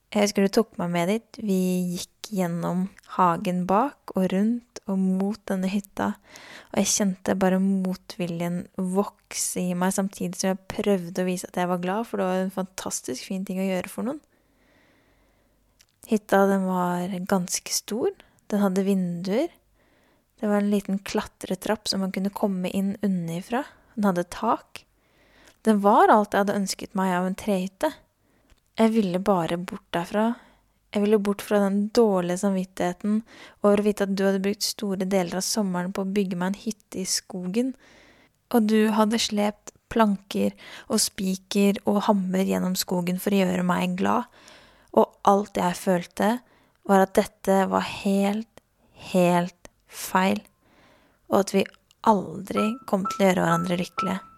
Jeg 0.09 0.25
husker 0.25 0.45
du 0.45 0.53
tok 0.53 0.71
meg 0.81 0.89
med 0.93 1.11
dit. 1.11 1.39
Vi 1.45 1.59
gikk 1.93 2.31
gjennom 2.33 2.87
hagen 3.17 3.65
bak 3.69 4.13
og 4.15 4.29
rundt 4.33 4.81
og 4.89 4.97
mot 4.97 5.37
denne 5.49 5.69
hytta, 5.69 6.15
og 6.71 6.79
jeg 6.81 6.89
kjente 6.89 7.35
bare 7.37 7.59
motviljen 7.61 8.63
vokse 8.77 9.61
i 9.61 9.75
meg 9.77 9.93
samtidig 9.93 10.39
som 10.39 10.51
jeg 10.51 10.63
prøvde 10.71 11.21
å 11.21 11.27
vise 11.27 11.49
at 11.49 11.59
jeg 11.61 11.69
var 11.69 11.83
glad, 11.83 12.07
for 12.09 12.21
det 12.21 12.25
var 12.25 12.41
en 12.41 12.55
fantastisk 12.55 13.27
fin 13.29 13.45
ting 13.45 13.61
å 13.61 13.67
gjøre 13.67 13.91
for 13.93 14.09
noen. 14.09 14.21
Hytta, 16.09 16.41
den 16.49 16.65
var 16.65 17.13
ganske 17.29 17.73
stor. 17.73 18.09
Den 18.49 18.63
hadde 18.63 18.87
vinduer. 18.87 19.53
Det 20.41 20.49
var 20.49 20.63
en 20.63 20.71
liten 20.71 20.97
klatretrapp 21.05 21.89
som 21.91 22.01
man 22.01 22.13
kunne 22.15 22.33
komme 22.33 22.71
inn 22.73 22.95
underfra, 23.05 23.65
Den 23.93 24.07
hadde 24.07 24.23
tak. 24.31 24.85
Den 25.67 25.81
var 25.83 26.09
alt 26.09 26.33
jeg 26.33 26.45
hadde 26.45 26.55
ønsket 26.55 26.95
meg 26.95 27.13
av 27.13 27.25
en 27.27 27.35
trehytte. 27.35 27.91
Jeg 28.79 28.93
ville 28.93 29.19
bare 29.19 29.57
bort 29.59 29.83
derfra. 29.91 30.29
Jeg 30.93 31.03
ville 31.03 31.19
bort 31.21 31.41
fra 31.43 31.59
den 31.65 31.89
dårlige 31.93 32.39
samvittigheten 32.39 33.17
over 33.59 33.81
å 33.81 33.85
vite 33.85 34.05
at 34.07 34.13
du 34.15 34.23
hadde 34.23 34.41
brukt 34.45 34.63
store 34.63 35.03
deler 35.03 35.41
av 35.41 35.43
sommeren 35.45 35.91
på 35.93 36.05
å 36.05 36.13
bygge 36.15 36.37
meg 36.39 36.53
en 36.53 36.61
hytte 36.63 37.01
i 37.01 37.05
skogen, 37.05 37.73
og 38.49 38.69
du 38.71 38.87
hadde 38.95 39.19
slept 39.21 39.73
planker 39.91 40.55
og 40.87 41.01
spiker 41.03 41.81
og 41.89 42.05
hammer 42.07 42.45
gjennom 42.47 42.77
skogen 42.79 43.19
for 43.21 43.35
å 43.35 43.41
gjøre 43.41 43.67
meg 43.67 43.99
glad, 43.99 44.31
og 44.95 45.11
alt 45.27 45.59
jeg 45.59 45.77
følte, 45.77 46.31
var 46.89 47.03
at 47.05 47.13
dette 47.19 47.59
var 47.69 47.85
helt, 47.99 48.63
helt 49.11 49.69
feil, 49.85 50.41
og 51.29 51.43
at 51.43 51.53
vi 51.53 51.67
aldri 52.09 52.71
kom 52.89 53.05
til 53.11 53.25
å 53.25 53.29
gjøre 53.29 53.45
hverandre 53.45 53.81
lykkelige. 53.83 54.28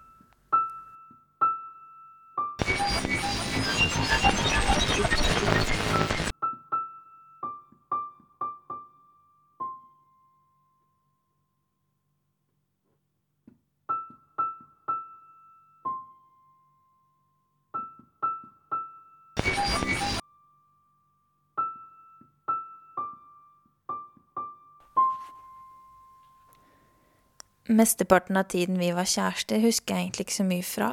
Mesteparten 27.72 28.36
av 28.36 28.50
tiden 28.52 28.80
vi 28.82 28.90
var 28.92 29.08
kjærester, 29.08 29.62
husker 29.64 29.96
jeg 29.96 30.10
egentlig 30.10 30.26
ikke 30.28 30.40
så 30.42 30.46
mye 30.48 30.66
fra. 30.68 30.90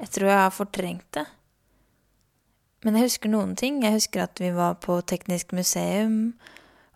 Jeg 0.00 0.10
tror 0.14 0.30
jeg 0.32 0.40
har 0.42 0.54
fortrengt 0.54 1.06
det. 1.14 1.26
Men 2.82 2.98
jeg 2.98 3.08
husker 3.08 3.30
noen 3.30 3.54
ting. 3.58 3.80
Jeg 3.82 3.94
husker 3.94 4.24
at 4.24 4.42
vi 4.42 4.50
var 4.54 4.78
på 4.82 4.98
Teknisk 5.06 5.54
museum, 5.54 6.34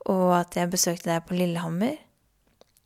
og 0.07 0.33
at 0.41 0.59
jeg 0.59 0.71
besøkte 0.71 1.11
deg 1.11 1.27
på 1.27 1.39
Lillehammer. 1.39 1.95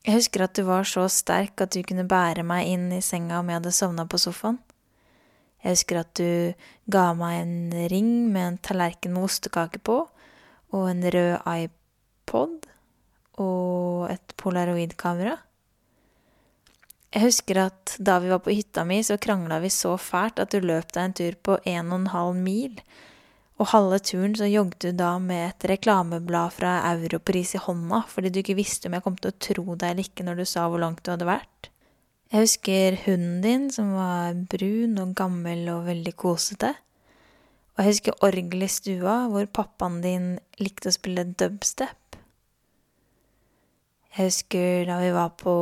Jeg 0.06 0.20
husker 0.20 0.44
at 0.44 0.54
du 0.56 0.62
var 0.68 0.84
så 0.86 1.06
sterk 1.10 1.64
at 1.64 1.72
du 1.74 1.80
kunne 1.82 2.06
bære 2.08 2.44
meg 2.46 2.68
inn 2.70 2.90
i 2.94 3.02
senga 3.04 3.40
om 3.40 3.48
jeg 3.50 3.58
hadde 3.58 3.74
sovna 3.74 4.04
på 4.08 4.20
sofaen. 4.20 4.60
Jeg 5.64 5.78
husker 5.78 5.98
at 6.04 6.12
du 6.20 6.52
ga 6.92 7.08
meg 7.18 7.40
en 7.40 7.56
ring 7.90 8.10
med 8.30 8.42
en 8.52 8.58
tallerken 8.62 9.16
med 9.16 9.26
ostekake 9.26 9.80
på, 9.82 10.02
og 10.76 10.84
en 10.90 11.02
rød 11.02 11.40
iPod 11.56 12.68
og 13.42 14.12
et 14.12 14.36
polaroidkamera. 14.38 15.40
Jeg 17.16 17.30
husker 17.30 17.56
at 17.62 17.94
da 17.96 18.18
vi 18.20 18.28
var 18.28 18.42
på 18.44 18.52
hytta 18.52 18.82
mi, 18.84 18.98
så 19.00 19.16
krangla 19.16 19.56
vi 19.62 19.70
så 19.72 19.94
fælt 19.96 20.42
at 20.42 20.52
du 20.52 20.60
løp 20.60 20.90
deg 20.92 21.00
en 21.00 21.14
tur 21.16 21.36
på 21.48 21.54
en 21.64 21.86
og 21.88 22.02
en 22.02 22.10
halv 22.12 22.34
mil. 22.36 22.74
Og 23.56 23.70
halve 23.70 24.02
turen 24.04 24.34
så 24.36 24.44
jogget 24.50 24.82
du 24.84 24.98
da 24.98 25.14
med 25.16 25.46
et 25.46 25.64
reklameblad 25.70 26.52
fra 26.58 26.74
Europris 26.90 27.54
i 27.56 27.62
hånda, 27.64 28.02
fordi 28.12 28.34
du 28.34 28.42
ikke 28.42 28.58
visste 28.58 28.90
om 28.90 28.98
jeg 28.98 29.04
kom 29.06 29.16
til 29.16 29.32
å 29.32 29.38
tro 29.46 29.64
deg 29.70 29.94
eller 29.94 30.10
ikke 30.10 30.26
når 30.26 30.42
du 30.42 30.44
sa 30.50 30.66
hvor 30.68 30.82
langt 30.82 31.00
du 31.06 31.14
hadde 31.14 31.28
vært. 31.30 31.70
Jeg 32.34 32.42
husker 32.42 32.98
hunden 33.06 33.40
din, 33.40 33.64
som 33.72 33.94
var 33.96 34.36
brun 34.52 35.00
og 35.00 35.16
gammel 35.16 35.64
og 35.72 35.86
veldig 35.88 36.12
kosete. 36.20 36.74
Og 37.76 37.80
jeg 37.80 37.94
husker 37.94 38.26
orgelet 38.28 38.68
i 38.68 38.76
stua, 38.76 39.16
hvor 39.32 39.48
pappaen 39.56 40.02
din 40.04 40.28
likte 40.60 40.92
å 40.92 40.98
spille 40.98 41.24
dubstep. 41.32 42.20
Jeg 44.16 44.28
husker 44.28 44.84
da 44.88 45.00
vi 45.00 45.16
var 45.16 45.32
på 45.40 45.54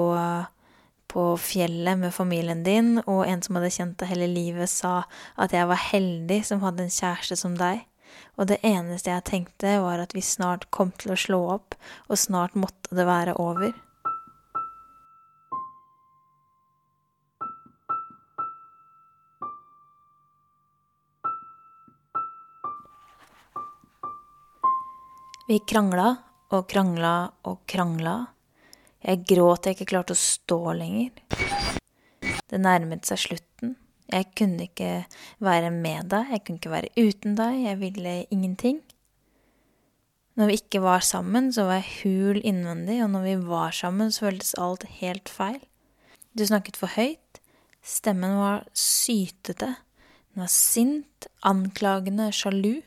på 1.14 1.24
fjellet 1.38 1.98
med 2.00 2.14
familien 2.14 2.64
din, 2.66 2.98
og 3.06 3.22
en 3.28 3.42
som 3.44 3.58
hadde 3.58 3.70
kjent 3.70 3.98
deg 4.00 4.10
hele 4.10 4.26
livet, 4.32 4.70
sa 4.70 5.04
at 5.38 5.54
jeg 5.54 5.70
var 5.70 5.78
heldig 5.92 6.40
som 6.48 6.64
hadde 6.64 6.86
en 6.86 6.94
kjæreste 6.94 7.38
som 7.38 7.54
deg, 7.58 7.84
og 8.34 8.50
det 8.50 8.58
eneste 8.66 9.12
jeg 9.12 9.26
tenkte, 9.30 9.78
var 9.84 10.02
at 10.02 10.14
vi 10.14 10.24
snart 10.24 10.66
kom 10.74 10.90
til 10.98 11.14
å 11.14 11.18
slå 11.18 11.40
opp, 11.54 11.78
og 12.10 12.18
snart 12.18 12.58
måtte 12.58 12.98
det 12.98 13.06
være 13.06 13.38
over. 13.38 13.74
Vi 25.44 25.58
krangla 25.68 26.14
og 26.56 26.62
krangla 26.72 27.16
og 27.44 27.66
krangla 27.68 28.14
jeg 29.04 29.24
gråt 29.28 29.66
jeg 29.68 29.76
ikke 29.76 29.90
klarte 29.92 30.14
å 30.16 30.18
stå 30.18 30.58
lenger. 30.78 31.12
Det 32.48 32.60
nærmet 32.60 33.04
seg 33.08 33.20
slutten. 33.20 33.74
Jeg 34.08 34.30
kunne 34.36 34.66
ikke 34.68 35.04
være 35.44 35.70
med 35.74 36.10
deg, 36.12 36.32
jeg 36.32 36.44
kunne 36.44 36.60
ikke 36.60 36.72
være 36.72 36.92
uten 36.96 37.36
deg, 37.38 37.60
jeg 37.64 37.80
ville 37.80 38.14
ingenting. 38.32 38.80
Når 40.34 40.50
vi 40.50 40.58
ikke 40.58 40.82
var 40.82 41.04
sammen, 41.06 41.52
så 41.54 41.66
var 41.68 41.80
jeg 41.80 42.00
hul 42.02 42.40
innvendig, 42.42 42.98
og 43.04 43.12
når 43.12 43.26
vi 43.28 43.34
var 43.48 43.76
sammen, 43.76 44.10
så 44.12 44.26
føltes 44.26 44.56
alt 44.60 44.86
helt 44.98 45.30
feil. 45.30 45.60
Du 46.34 46.44
snakket 46.46 46.78
for 46.80 46.90
høyt, 46.96 47.40
stemmen 47.84 48.36
var 48.40 48.64
sytete, 48.74 49.76
den 50.34 50.42
var 50.42 50.50
sint, 50.50 51.28
anklagende, 51.46 52.32
sjalu. 52.34 52.80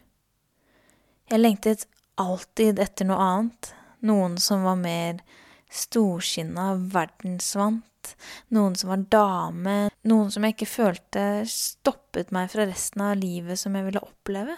Jeg 1.32 1.40
lengtet 1.40 1.88
alltid 2.20 2.82
etter 2.84 3.08
noe 3.08 3.22
annet, 3.24 3.74
Noen 4.06 4.36
som 4.38 4.62
var 4.62 4.76
mer 4.78 5.24
storskinna, 5.70 6.74
verdensvant. 6.94 8.16
Noen 8.56 8.76
som 8.80 8.94
var 8.94 9.04
dame. 9.12 9.76
Noen 10.08 10.32
som 10.32 10.46
jeg 10.46 10.56
ikke 10.56 10.70
følte 10.72 11.26
stoppet 11.52 12.32
meg 12.36 12.50
fra 12.54 12.68
resten 12.70 13.04
av 13.04 13.18
livet 13.20 13.60
som 13.60 13.76
jeg 13.76 13.90
ville 13.90 14.04
oppleve. 14.04 14.56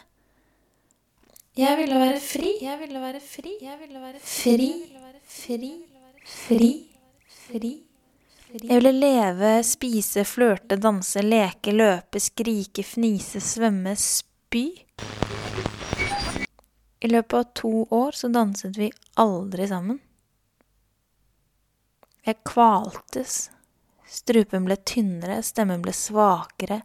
Jeg 1.57 1.75
ville 1.79 1.99
være 1.99 2.19
fri. 2.23 2.55
Jeg 2.61 2.79
ville 2.79 3.01
være 3.01 3.19
fri. 3.19 3.57
Jeg 3.61 3.77
ville 3.81 3.99
være 3.99 4.19
fri. 4.23 4.71
Fri. 5.29 5.71
Fri. 6.29 6.73
Fri. 7.49 7.71
Jeg 8.49 8.79
ville 8.79 8.91
leve, 8.95 9.49
spise, 9.61 10.23
flørte, 10.25 10.79
danse, 10.81 11.21
leke, 11.21 11.73
løpe, 11.75 12.17
skrike, 12.21 12.81
fnise, 12.81 13.41
svømme, 13.45 13.93
spy. 13.93 14.63
I 16.99 17.11
løpet 17.11 17.37
av 17.37 17.51
to 17.53 17.73
år 17.93 18.17
så 18.17 18.31
danset 18.33 18.77
vi 18.79 18.89
aldri 19.21 19.67
sammen. 19.69 19.99
Jeg 22.27 22.41
kvaltes. 22.47 23.49
Strupen 24.09 24.65
ble 24.65 24.79
tynnere, 24.87 25.39
stemmen 25.45 25.83
ble 25.83 25.93
svakere. 25.95 26.81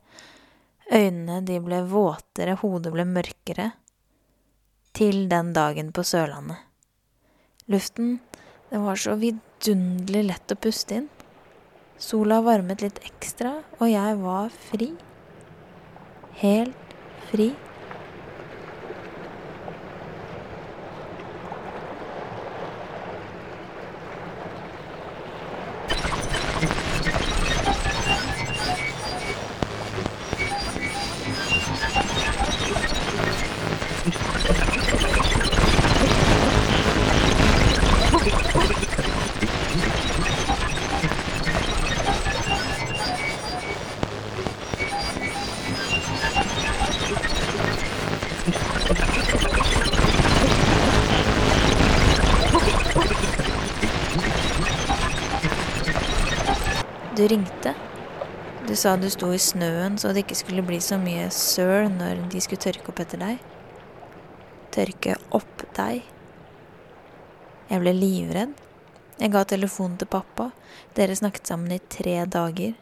Øynene 0.92 1.40
de 1.46 1.58
ble 1.64 1.80
våtere, 1.88 2.58
hodet 2.60 2.92
ble 2.92 3.06
mørkere. 3.08 3.70
Til 4.94 5.24
den 5.30 5.52
dagen 5.56 5.90
på 5.96 6.04
Sørlandet. 6.06 6.60
Luften, 7.72 8.18
den 8.70 8.84
var 8.84 9.00
så 9.00 9.16
vidunderlig 9.18 10.26
lett 10.28 10.52
å 10.52 10.60
puste 10.60 11.00
inn. 11.00 11.10
Sola 11.98 12.40
varmet 12.44 12.84
litt 12.84 13.00
ekstra, 13.06 13.56
og 13.80 13.88
jeg 13.88 14.18
var 14.20 14.52
fri. 14.68 14.90
Helt 16.42 16.96
fri. 17.30 17.52
Du 57.24 57.28
ringte. 57.28 57.74
Du 58.68 58.76
sa 58.76 58.98
du 59.00 59.06
sto 59.08 59.30
i 59.32 59.38
snøen 59.40 59.94
så 59.96 60.10
det 60.12 60.26
ikke 60.26 60.36
skulle 60.36 60.62
bli 60.66 60.76
så 60.84 60.98
mye 61.00 61.30
søl 61.32 61.86
når 61.88 62.18
de 62.28 62.40
skulle 62.44 62.60
tørke 62.60 62.90
opp 62.92 62.98
etter 63.00 63.22
deg. 63.22 63.38
Tørke 64.76 65.14
opp 65.32 65.62
deg. 65.78 66.02
Jeg 67.70 67.80
ble 67.80 67.94
livredd. 67.96 68.52
Jeg 69.16 69.32
ga 69.32 69.40
telefonen 69.48 69.96
til 70.02 70.10
pappa. 70.12 70.50
Dere 70.98 71.16
snakket 71.16 71.48
sammen 71.48 71.72
i 71.72 71.80
tre 71.96 72.18
dager. 72.28 72.76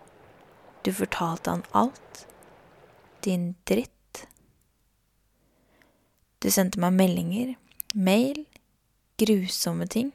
Du 0.83 0.91
fortalte 0.91 1.55
han 1.55 1.63
alt. 1.71 2.25
Din 3.23 3.53
dritt. 3.63 4.25
Du 6.43 6.51
sendte 6.51 6.83
meg 6.83 6.99
meldinger, 6.99 7.55
mail, 7.95 8.43
grusomme 9.23 9.87
ting. 9.87 10.11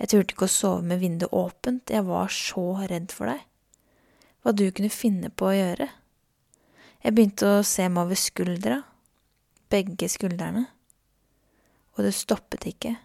Jeg 0.00 0.10
turte 0.10 0.34
ikke 0.34 0.48
å 0.48 0.50
sove 0.50 0.82
med 0.82 1.02
vinduet 1.02 1.34
åpent, 1.34 1.90
jeg 1.90 2.06
var 2.06 2.32
så 2.34 2.64
redd 2.90 3.12
for 3.14 3.30
deg. 3.30 3.44
Hva 4.42 4.52
du 4.52 4.66
kunne 4.74 4.90
finne 4.92 5.30
på 5.30 5.48
å 5.48 5.54
gjøre. 5.54 5.86
Jeg 7.04 7.14
begynte 7.14 7.50
å 7.60 7.66
se 7.66 7.86
meg 7.88 8.06
over 8.06 8.18
skuldra, 8.18 8.80
begge 9.70 10.08
skuldrene, 10.10 10.66
og 11.94 12.06
det 12.06 12.14
stoppet 12.16 12.66
ikke. 12.68 12.96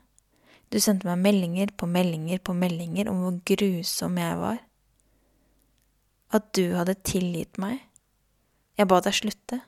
Du 0.69 0.79
sendte 0.81 1.09
meg 1.09 1.21
meldinger 1.21 1.71
på 1.77 1.87
meldinger 1.89 2.41
på 2.45 2.53
meldinger 2.57 3.09
om 3.09 3.21
hvor 3.23 3.37
grusom 3.51 4.17
jeg 4.21 4.41
var. 4.41 4.59
At 6.33 6.51
du 6.57 6.75
hadde 6.77 6.97
tilgitt 7.05 7.57
meg. 7.61 7.79
Jeg 8.77 8.89
ba 8.89 8.99
deg 9.03 9.17
slutte, 9.17 9.61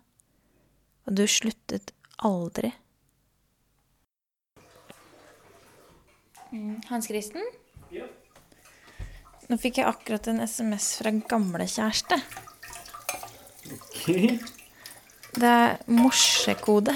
og 1.05 1.17
du 1.17 1.25
sluttet 1.29 1.93
aldri. 2.21 2.71
Hans 6.89 7.07
Kristen? 7.07 7.43
Ja. 7.91 8.05
Nå 9.49 9.57
fikk 9.59 9.77
jeg 9.81 9.87
akkurat 9.87 10.27
en 10.31 10.41
SMS 10.47 10.89
fra 10.99 11.11
gamle 11.27 11.65
kjæreste. 11.67 12.17
Det 15.31 15.47
er 15.47 15.77
morsekode. 15.91 16.93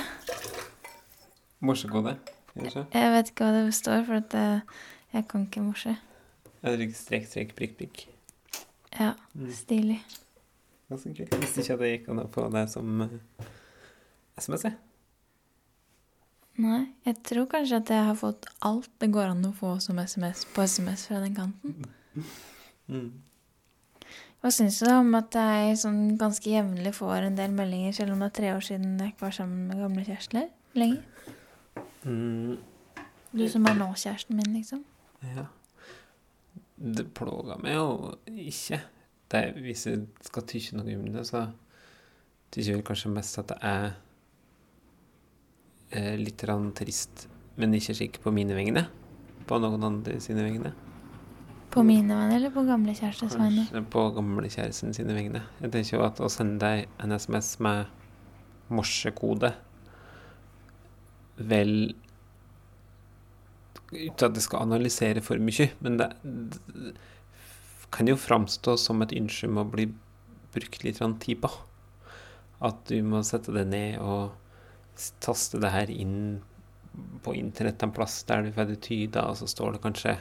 Morsekode. 1.66 2.18
Kanskje? 2.56 2.86
Jeg 2.94 3.12
vet 3.16 3.32
ikke 3.32 3.48
hva 3.48 3.54
det 3.66 3.74
står, 3.76 4.04
for 4.08 4.20
at 4.22 4.36
eh, 4.40 4.60
jeg 5.16 5.28
kan 5.32 5.46
ikke 5.48 5.64
morse. 5.64 5.96
Jeg 6.64 6.78
drikker 6.80 6.98
strek, 7.00 7.26
strek, 7.30 7.56
prikk, 7.58 7.76
prikk. 7.80 8.06
Ja, 9.00 9.14
Mm. 9.36 9.52
stilig. 9.52 10.00
Ganske 10.90 11.12
kult. 11.18 11.34
Visste 11.42 11.62
ikke 11.66 11.78
det 11.82 11.90
gikk 11.92 12.10
an 12.14 12.22
å 12.24 12.28
få 12.32 12.46
det 12.54 12.70
som 12.72 13.02
eh, 13.04 13.16
SMS, 14.40 14.64
jeg. 14.70 14.76
Nei, 16.58 16.86
jeg 17.04 17.18
tror 17.28 17.48
kanskje 17.52 17.82
at 17.82 17.90
jeg 17.92 18.04
har 18.08 18.16
fått 18.16 18.46
alt 18.64 18.90
det 19.04 19.10
går 19.12 19.34
an 19.34 19.44
å 19.50 19.54
få 19.58 19.74
som 19.84 19.98
SMS 20.00 20.46
på 20.56 20.64
SMS 20.64 21.08
fra 21.10 21.20
den 21.20 21.34
kanten. 21.36 21.74
Mm. 22.88 23.10
Hva 24.40 24.52
syns 24.54 24.78
du 24.80 24.86
da 24.88 25.00
om 25.02 25.10
at 25.18 25.36
jeg 25.36 25.76
sånn 25.82 26.00
ganske 26.22 26.48
jevnlig 26.52 26.94
får 26.96 27.26
en 27.28 27.36
del 27.40 27.52
meldinger, 27.58 27.96
selv 27.98 28.14
om 28.14 28.22
det 28.24 28.30
er 28.30 28.36
tre 28.40 28.54
år 28.56 28.64
siden 28.64 28.96
jeg 29.02 29.16
ikke 29.16 29.26
var 29.26 29.36
sammen 29.36 29.68
med 29.72 29.82
gamle 29.82 30.06
kjærester 30.08 30.48
lenger? 30.78 31.04
Mm. 32.06 32.56
Du 33.36 33.44
som 33.52 33.66
er 33.68 33.76
nå 33.80 33.90
kjæresten 33.98 34.38
min, 34.38 34.54
liksom. 34.56 34.84
Ja. 35.36 35.48
Det 36.78 37.08
plager 37.18 37.60
meg 37.64 37.74
jo 37.76 38.14
ikke. 38.30 38.80
Det, 39.32 39.40
er- 39.42 39.60
hvis 39.66 39.88
jeg 39.90 40.06
skal 40.28 40.46
tykke 40.48 40.78
noe 40.78 40.96
om 41.02 41.08
det, 41.16 41.26
så 41.28 41.48
tykker 42.54 42.70
jeg 42.70 42.78
vel 42.78 42.86
kanskje 42.88 43.12
mest 43.16 43.40
at 43.42 43.50
det 43.52 43.58
er 43.66 43.96
litt 46.20 46.44
trist, 46.78 47.28
men 47.56 47.74
ikke 47.78 47.96
slik 47.96 48.20
på 48.24 48.34
mine 48.36 48.56
vegne. 48.58 48.88
På 49.46 49.60
noen 49.62 49.84
andre 49.84 50.20
sine 50.24 50.44
vegne. 50.46 50.74
På 51.74 51.84
mine 51.84 52.16
vegne 52.16 52.38
eller 52.40 52.54
på 52.56 52.64
gamle 52.68 52.96
kjærestes 52.96 53.36
vegne? 53.38 53.84
På 53.92 54.08
gamle 54.16 54.50
kjæresten 54.50 54.96
sine 54.96 55.16
vegne. 55.18 55.44
Jeg 55.62 55.74
tenker 55.74 55.98
jo 55.98 56.06
at 56.08 56.22
å 56.24 56.32
sende 56.32 56.60
deg 56.64 57.04
en 57.04 57.16
SMS 57.16 57.56
med 57.64 57.86
morsekode 58.74 59.54
Vel 61.36 61.94
Uten 63.92 64.30
at 64.30 64.38
jeg 64.40 64.44
skal 64.48 64.64
analysere 64.66 65.22
for 65.24 65.40
mye, 65.40 65.68
men 65.84 66.00
det, 66.00 66.08
det 66.24 66.96
kan 67.94 68.10
jo 68.10 68.16
framstå 68.20 68.74
som 68.82 69.04
et 69.06 69.14
ønske 69.16 69.48
om 69.48 69.60
å 69.62 69.68
bli 69.70 69.86
brukt 70.56 70.84
litt 70.84 71.00
tid 71.22 71.42
på. 71.44 71.52
At 72.66 72.82
du 72.90 72.98
må 73.06 73.22
sette 73.28 73.54
deg 73.56 73.70
ned 73.70 74.00
og 74.02 74.34
taste 75.24 75.60
det 75.62 75.72
her 75.74 75.92
inn 75.92 76.42
på 77.26 77.34
internett 77.36 77.84
en 77.84 77.94
plass 77.96 78.22
der 78.28 78.46
du 78.46 78.54
får 78.56 78.70
det 78.70 78.80
tyda, 78.86 79.28
og 79.30 79.38
så 79.40 79.50
står 79.50 79.76
det 79.76 79.84
kanskje 79.84 80.16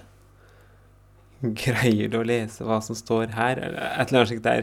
Greier 1.44 2.08
du 2.08 2.20
å 2.20 2.26
lese 2.26 2.64
hva 2.64 2.78
som 2.80 2.96
står 2.96 3.34
her? 3.36 3.58
Eller 3.60 3.80
et 3.84 4.08
eller 4.08 4.22
annet 4.22 4.30
slikt 4.30 4.46
der. 4.46 4.62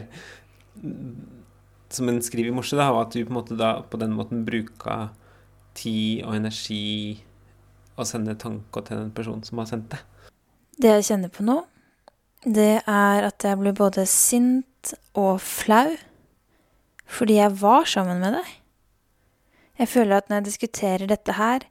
Som 1.92 2.08
en 2.10 2.22
skriver 2.24 2.50
i 2.50 2.54
morse, 2.56 2.74
da, 2.74 2.88
var 2.90 3.06
at 3.06 3.14
du 3.14 3.22
på 3.28 3.42
da 3.54 3.74
på 3.86 4.00
den 4.00 4.16
måten 4.16 4.42
bruker 4.48 5.12
tid 5.78 6.24
og 6.26 6.34
energi 6.40 7.22
og 7.94 8.08
sender 8.08 8.34
tanker 8.40 8.86
til 8.88 8.98
den 8.98 9.12
personen 9.14 9.44
som 9.46 9.60
har 9.60 9.68
sendt 9.70 9.92
det. 9.92 10.00
Det 10.80 10.96
jeg 10.96 11.06
kjenner 11.12 11.30
på 11.32 11.44
nå, 11.46 11.60
det 12.42 12.80
er 12.80 13.28
at 13.28 13.44
jeg 13.46 13.60
blir 13.60 13.76
både 13.76 14.06
sint 14.08 14.94
og 15.14 15.36
flau 15.44 15.92
fordi 17.12 17.36
jeg 17.36 17.52
var 17.60 17.84
sammen 17.86 18.22
med 18.24 18.38
deg. 18.38 18.48
Jeg 19.82 19.90
føler 19.90 20.20
at 20.20 20.28
når 20.30 20.38
jeg 20.38 20.46
diskuterer 20.46 21.10
dette 21.10 21.34
her, 21.34 21.64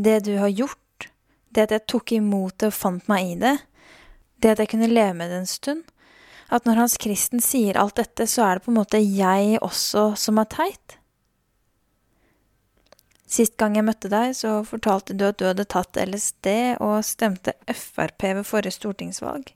det 0.00 0.22
du 0.24 0.38
har 0.40 0.48
gjort, 0.48 1.10
det 1.52 1.66
at 1.66 1.74
jeg 1.74 1.88
tok 1.92 2.12
imot 2.16 2.56
det 2.62 2.70
og 2.70 2.78
fant 2.78 3.10
meg 3.10 3.34
i 3.34 3.40
det, 3.42 3.58
det 4.40 4.54
at 4.54 4.62
jeg 4.62 4.70
kunne 4.72 4.88
leve 4.88 5.12
med 5.18 5.28
det 5.28 5.42
en 5.42 5.50
stund, 5.50 5.82
at 6.48 6.64
når 6.64 6.80
Hans 6.80 6.96
Kristen 6.96 7.42
sier 7.44 7.76
alt 7.76 8.00
dette, 8.00 8.24
så 8.26 8.46
er 8.46 8.56
det 8.56 8.64
på 8.64 8.72
en 8.72 8.80
måte 8.80 9.02
jeg 9.02 9.60
også 9.60 10.14
som 10.16 10.40
er 10.40 10.48
teit. 10.50 10.96
Sist 13.30 13.58
gang 13.60 13.76
jeg 13.76 13.86
møtte 13.86 14.08
deg, 14.10 14.32
så 14.34 14.62
fortalte 14.66 15.14
du 15.14 15.28
at 15.28 15.38
du 15.38 15.46
hadde 15.46 15.68
tatt 15.68 16.00
LSD 16.00 16.80
og 16.82 17.04
stemte 17.06 17.54
Frp 17.68 18.24
ved 18.40 18.46
forrige 18.48 18.80
stortingsvalg. 18.80 19.52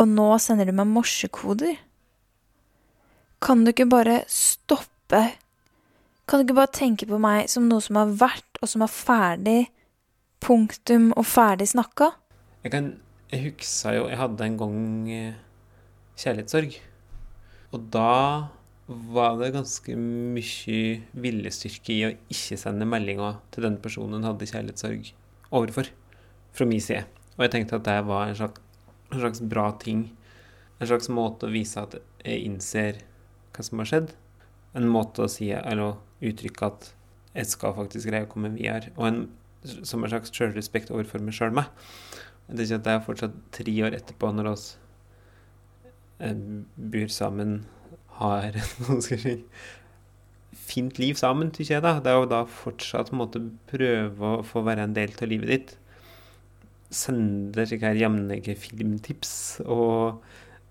Og 0.00 0.08
nå 0.08 0.30
sender 0.42 0.66
du 0.66 0.74
meg 0.74 0.88
morsekoder. 0.88 1.76
Kan 3.44 3.62
du 3.62 3.70
ikke 3.70 3.92
bare 3.92 4.22
stoppe? 4.32 5.36
Kan 6.26 6.40
du 6.40 6.42
ikke 6.48 6.58
bare 6.58 6.74
tenke 6.74 7.06
på 7.06 7.20
meg 7.22 7.46
som 7.50 7.68
noe 7.70 7.82
som 7.84 8.00
har 8.00 8.10
vært, 8.18 8.58
og 8.58 8.66
som 8.66 8.82
er 8.82 8.90
ferdig, 8.90 9.60
punktum 10.42 11.12
og 11.14 11.22
ferdig 11.26 11.68
snakka? 11.70 12.12
Jeg 12.64 12.72
kan 12.74 12.94
Jeg 13.30 13.42
huksa 13.42 13.92
jo 13.96 14.02
Jeg 14.06 14.18
hadde 14.20 14.44
en 14.44 14.56
gang 14.58 15.10
eh, 15.10 15.38
kjærlighetssorg. 16.18 16.76
Og 17.74 17.88
da 17.90 18.50
var 18.86 19.38
det 19.40 19.52
ganske 19.54 19.96
mye 19.98 20.82
viljestyrke 21.12 21.94
i 21.94 22.04
å 22.06 22.12
ikke 22.30 22.58
sende 22.58 22.86
meldinger 22.86 23.40
til 23.50 23.66
den 23.66 23.78
personen 23.82 24.20
hun 24.20 24.28
hadde 24.28 24.46
kjærlighetssorg 24.46 25.10
overfor, 25.50 25.90
fra 26.54 26.66
min 26.66 26.82
side. 26.82 27.02
Og 27.36 27.46
jeg 27.46 27.54
tenkte 27.54 27.80
at 27.80 27.86
det 27.86 27.98
var 28.06 28.28
en 28.28 28.38
slags, 28.38 28.62
en 29.10 29.22
slags 29.22 29.42
bra 29.42 29.68
ting. 29.82 30.08
En 30.78 30.90
slags 30.90 31.10
måte 31.10 31.46
å 31.46 31.54
vise 31.54 31.82
at 31.82 31.98
jeg 32.24 32.46
innser 32.46 33.02
hva 33.54 33.66
som 33.66 33.82
har 33.82 33.90
skjedd. 33.90 34.14
En 34.76 34.86
måte 34.90 35.26
å 35.26 35.30
si, 35.30 35.50
eller 35.50 35.98
uttrykke 36.24 36.70
at 36.70 36.90
jeg 37.36 37.50
skal 37.50 37.76
faktisk 37.76 38.08
greie 38.08 38.26
å 38.26 38.30
komme 38.30 38.54
videre. 38.54 38.92
Og 38.96 39.08
en, 39.08 39.22
som 39.64 40.04
en 40.04 40.12
slags 40.12 40.32
sjølrespekt 40.32 40.92
overfor 40.94 41.24
meg 41.24 41.36
sjøl. 41.36 41.52
Det 42.46 42.62
er 42.62 42.68
ikke 42.68 42.80
at 42.80 42.86
er 42.94 43.06
fortsatt 43.06 43.40
tre 43.54 43.74
år 43.84 43.96
etterpå, 43.98 44.30
når 44.32 44.52
oss 44.52 44.66
eh, 46.22 46.36
bor 46.76 47.12
sammen, 47.12 47.58
har 48.20 48.56
si, 49.04 49.18
fint 50.56 51.00
liv 51.02 51.18
sammen, 51.20 51.50
syns 51.54 51.74
jeg. 51.74 51.84
da. 51.84 51.98
Det 52.00 52.12
er 52.12 52.20
jo 52.20 52.30
da 52.30 52.44
fortsatt 52.48 53.12
på 53.12 53.42
prøve 53.70 54.32
å 54.38 54.46
få 54.46 54.64
være 54.66 54.86
en 54.86 54.96
del 54.96 55.12
av 55.18 55.30
livet 55.30 55.52
ditt. 55.52 55.76
Sende 56.94 57.66
slike 57.66 57.90
her 57.90 57.98
filmtips 58.62 59.32
og 59.66 60.22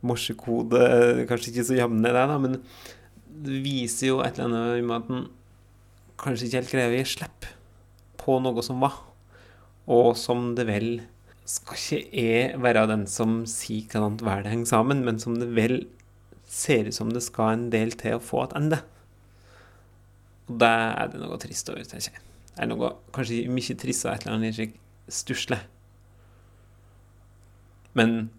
morsekode 0.06 1.26
Kanskje 1.28 1.52
ikke 1.52 1.66
så 1.68 1.76
jevne, 1.80 2.08
det, 2.08 2.24
da, 2.30 2.38
men 2.40 2.60
det 3.44 3.60
viser 3.66 4.14
jo 4.14 4.22
et 4.24 4.38
eller 4.38 4.52
annet 4.52 4.86
med 4.88 4.96
at 4.96 5.12
en 5.12 5.26
kanskje 6.22 6.48
ikke 6.48 6.62
helt 6.62 6.72
greier 6.72 6.94
å 6.94 6.96
gi 7.00 7.12
slipp 7.16 7.50
på 8.22 8.38
noe 8.42 8.64
som 8.66 8.80
var, 8.84 8.96
og 9.92 10.16
som 10.18 10.54
det 10.58 10.66
vel 10.70 10.90
skal 11.46 11.78
ikke 11.78 12.00
jeg 12.18 12.62
være 12.64 12.88
den 12.90 13.06
som 13.10 13.44
sier 13.50 13.86
hvordan 13.92 14.18
verden 14.26 14.54
henger 14.54 14.72
sammen, 14.72 15.04
men 15.06 15.20
som 15.22 15.38
det 15.38 15.52
vel 15.54 15.84
ser 16.50 16.90
ut 16.90 16.98
som 16.98 17.12
det 17.14 17.22
skal 17.26 17.54
en 17.54 17.68
del 17.74 17.94
til 18.00 18.18
å 18.18 18.24
få 18.24 18.48
ende. 18.58 18.80
Og 20.50 20.58
da 20.62 20.72
er 21.04 21.12
det 21.14 21.22
noe 21.22 21.38
trist 21.42 21.70
over, 21.74 21.86
tenker 21.86 22.18
jeg. 22.18 22.26
Det 22.56 22.64
er 22.64 22.70
noe 22.72 22.92
kanskje 23.14 23.46
mye 23.52 23.78
trist 23.82 24.06
og 24.08 24.14
et 24.14 24.26
eller 24.26 24.38
annet 24.40 24.58
slik 24.58 24.76
stusslig. 25.12 25.60
Men 27.96 28.30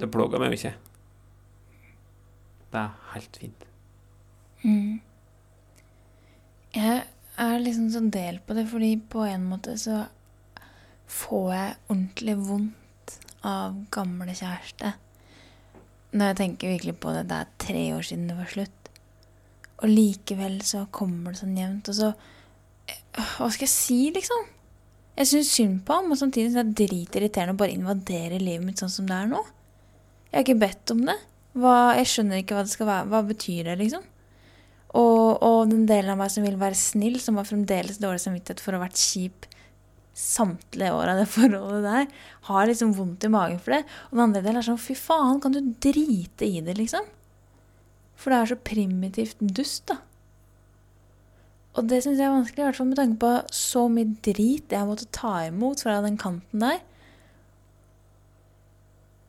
det 0.00 0.10
plager 0.12 0.42
meg 0.42 0.54
jo 0.54 0.60
ikke. 0.60 0.76
Det 2.70 2.80
er 2.80 3.10
helt 3.14 3.42
fint. 3.42 3.69
Mm. 4.64 5.00
Jeg 6.76 7.04
er 7.40 7.62
liksom 7.62 7.88
så 7.90 8.02
delt 8.12 8.44
på 8.46 8.54
det, 8.54 8.66
fordi 8.70 8.94
på 9.10 9.24
en 9.26 9.46
måte 9.50 9.76
så 9.80 10.04
får 11.10 11.46
jeg 11.54 11.78
ordentlig 11.88 12.36
vondt 12.38 13.16
av 13.46 13.78
gamle 13.92 14.34
kjæreste. 14.36 14.92
Når 16.10 16.30
jeg 16.32 16.38
tenker 16.40 16.74
virkelig 16.74 16.96
på 17.02 17.14
det, 17.14 17.24
det 17.30 17.38
er 17.38 17.56
tre 17.62 17.82
år 17.96 18.06
siden 18.06 18.28
det 18.30 18.36
var 18.38 18.50
slutt. 18.50 18.90
Og 19.80 19.88
likevel 19.88 20.60
så 20.66 20.84
kommer 20.92 21.32
det 21.32 21.40
sånn 21.40 21.58
jevnt. 21.58 21.90
Og 21.90 21.96
så 21.96 22.12
Hva 23.14 23.46
skal 23.50 23.66
jeg 23.66 23.72
si, 23.72 23.98
liksom? 24.14 24.46
Jeg 25.18 25.28
syns 25.30 25.50
synd 25.54 25.80
på 25.86 25.96
ham, 25.98 26.10
og 26.10 26.18
samtidig 26.18 26.52
så 26.52 26.62
er 26.62 26.68
det 26.68 26.86
dritirriterende 26.88 27.54
å 27.54 27.58
bare 27.60 27.74
invadere 27.74 28.38
livet 28.40 28.64
mitt 28.66 28.82
sånn 28.82 28.92
som 28.92 29.08
det 29.08 29.16
er 29.16 29.28
nå. 29.30 29.42
Jeg 30.30 30.36
har 30.36 30.46
ikke 30.46 30.62
bedt 30.62 30.92
om 30.94 31.02
det. 31.08 31.16
Hva, 31.58 31.74
jeg 31.98 32.08
skjønner 32.10 32.40
ikke 32.40 32.56
hva 32.56 32.64
det 32.66 32.72
skal 32.72 32.88
være. 32.88 33.08
Hva 33.10 33.20
betyr 33.26 33.70
det, 33.70 33.76
liksom? 33.82 34.06
Og, 34.90 35.38
og, 35.38 35.70
den 35.70 35.86
delen 35.86 36.10
av 36.10 36.18
meg 36.18 36.32
som 36.34 36.44
vil 36.46 36.58
være 36.58 36.78
snill, 36.78 37.20
som 37.22 37.38
har 37.38 37.46
fremdeles 37.46 38.00
dårlig 38.02 38.22
samvittighet 38.24 38.62
for 38.62 38.74
å 38.74 38.80
ha 38.80 38.88
vært 38.88 38.98
kjip 38.98 39.46
samtlige 40.20 40.92
år 40.96 41.12
av 41.12 41.20
det 41.22 41.28
forholdet 41.36 41.86
der, 41.86 42.26
har 42.50 42.68
liksom 42.68 42.96
vondt 42.98 43.24
i 43.26 43.32
magen 43.32 43.62
for 43.62 43.76
det. 43.76 43.84
Og 44.10 44.18
den 44.18 44.26
andre 44.26 44.42
delen 44.44 44.60
er 44.60 44.66
sånn 44.66 44.82
fy 44.82 44.98
faen, 44.98 45.40
kan 45.42 45.54
du 45.54 45.62
drite 45.62 46.48
i 46.48 46.62
det, 46.66 46.76
liksom? 46.80 47.06
For 48.20 48.32
det 48.32 48.40
er 48.40 48.50
så 48.50 48.60
primitivt 48.70 49.40
dust, 49.40 49.86
da. 49.92 50.00
Og 51.78 51.86
det 51.86 52.00
syns 52.02 52.18
jeg 52.18 52.26
er 52.26 52.34
vanskelig, 52.34 52.64
i 52.64 52.66
hvert 52.66 52.78
fall 52.80 52.88
med 52.90 52.98
tanke 52.98 53.20
på 53.22 53.32
så 53.54 53.84
mye 53.92 54.16
drit 54.26 54.72
jeg 54.74 54.88
måtte 54.88 55.06
ta 55.14 55.36
imot 55.46 55.84
fra 55.84 56.00
den 56.02 56.18
kanten 56.18 56.64
der. 56.64 56.80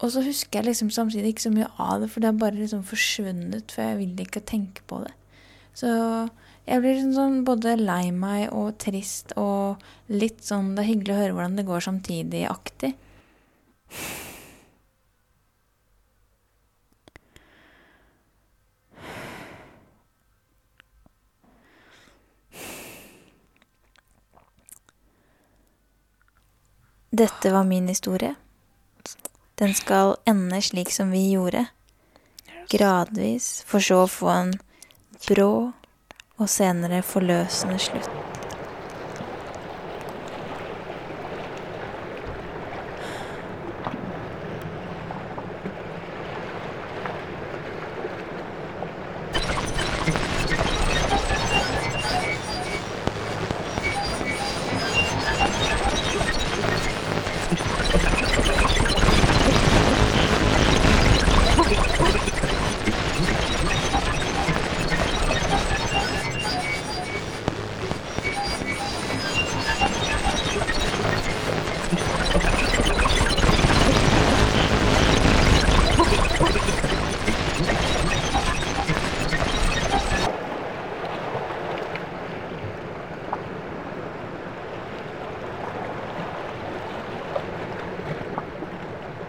Og 0.01 0.09
så 0.09 0.23
husker 0.25 0.59
jeg 0.59 0.71
liksom 0.71 0.89
samtidig 0.89 1.35
ikke 1.35 1.45
så 1.45 1.53
mye 1.53 1.69
av 1.77 2.01
det, 2.01 2.09
for 2.09 2.23
det 2.23 2.31
har 2.31 2.39
bare 2.41 2.57
liksom 2.57 2.81
forsvunnet, 2.89 3.69
for 3.69 3.85
jeg 3.85 3.99
vil 3.99 4.23
ikke 4.25 4.41
tenke 4.49 4.81
på 4.89 5.03
det. 5.05 5.13
Så 5.73 5.89
jeg 6.67 6.81
blir 6.81 6.93
liksom 6.95 7.13
sånn 7.15 7.37
både 7.47 7.75
lei 7.79 8.11
meg 8.13 8.51
og 8.53 8.75
trist 8.81 9.33
og 9.39 9.81
litt 10.11 10.43
sånn 10.45 10.75
Det 10.75 10.83
er 10.83 10.91
hyggelig 10.91 11.15
å 11.15 11.21
høre 11.21 11.37
hvordan 11.37 11.57
det 11.57 11.67
går 11.67 11.87
samtidig-aktig. 11.87 12.93
Dette 27.11 27.51
var 27.51 27.63
min 27.67 27.89
historie. 27.91 28.35
Den 29.59 29.73
skal 29.75 30.15
ende 30.25 30.61
slik 30.63 30.93
som 30.95 31.11
vi 31.11 31.25
gjorde. 31.33 31.65
Gradvis, 32.71 33.59
for 33.67 33.83
så 33.83 34.05
å 34.05 34.09
få 34.09 34.29
en 34.31 34.53
brå 35.27 35.71
og 36.37 36.49
senere 36.49 37.01
forløsende 37.05 37.79
slutt. 37.79 38.30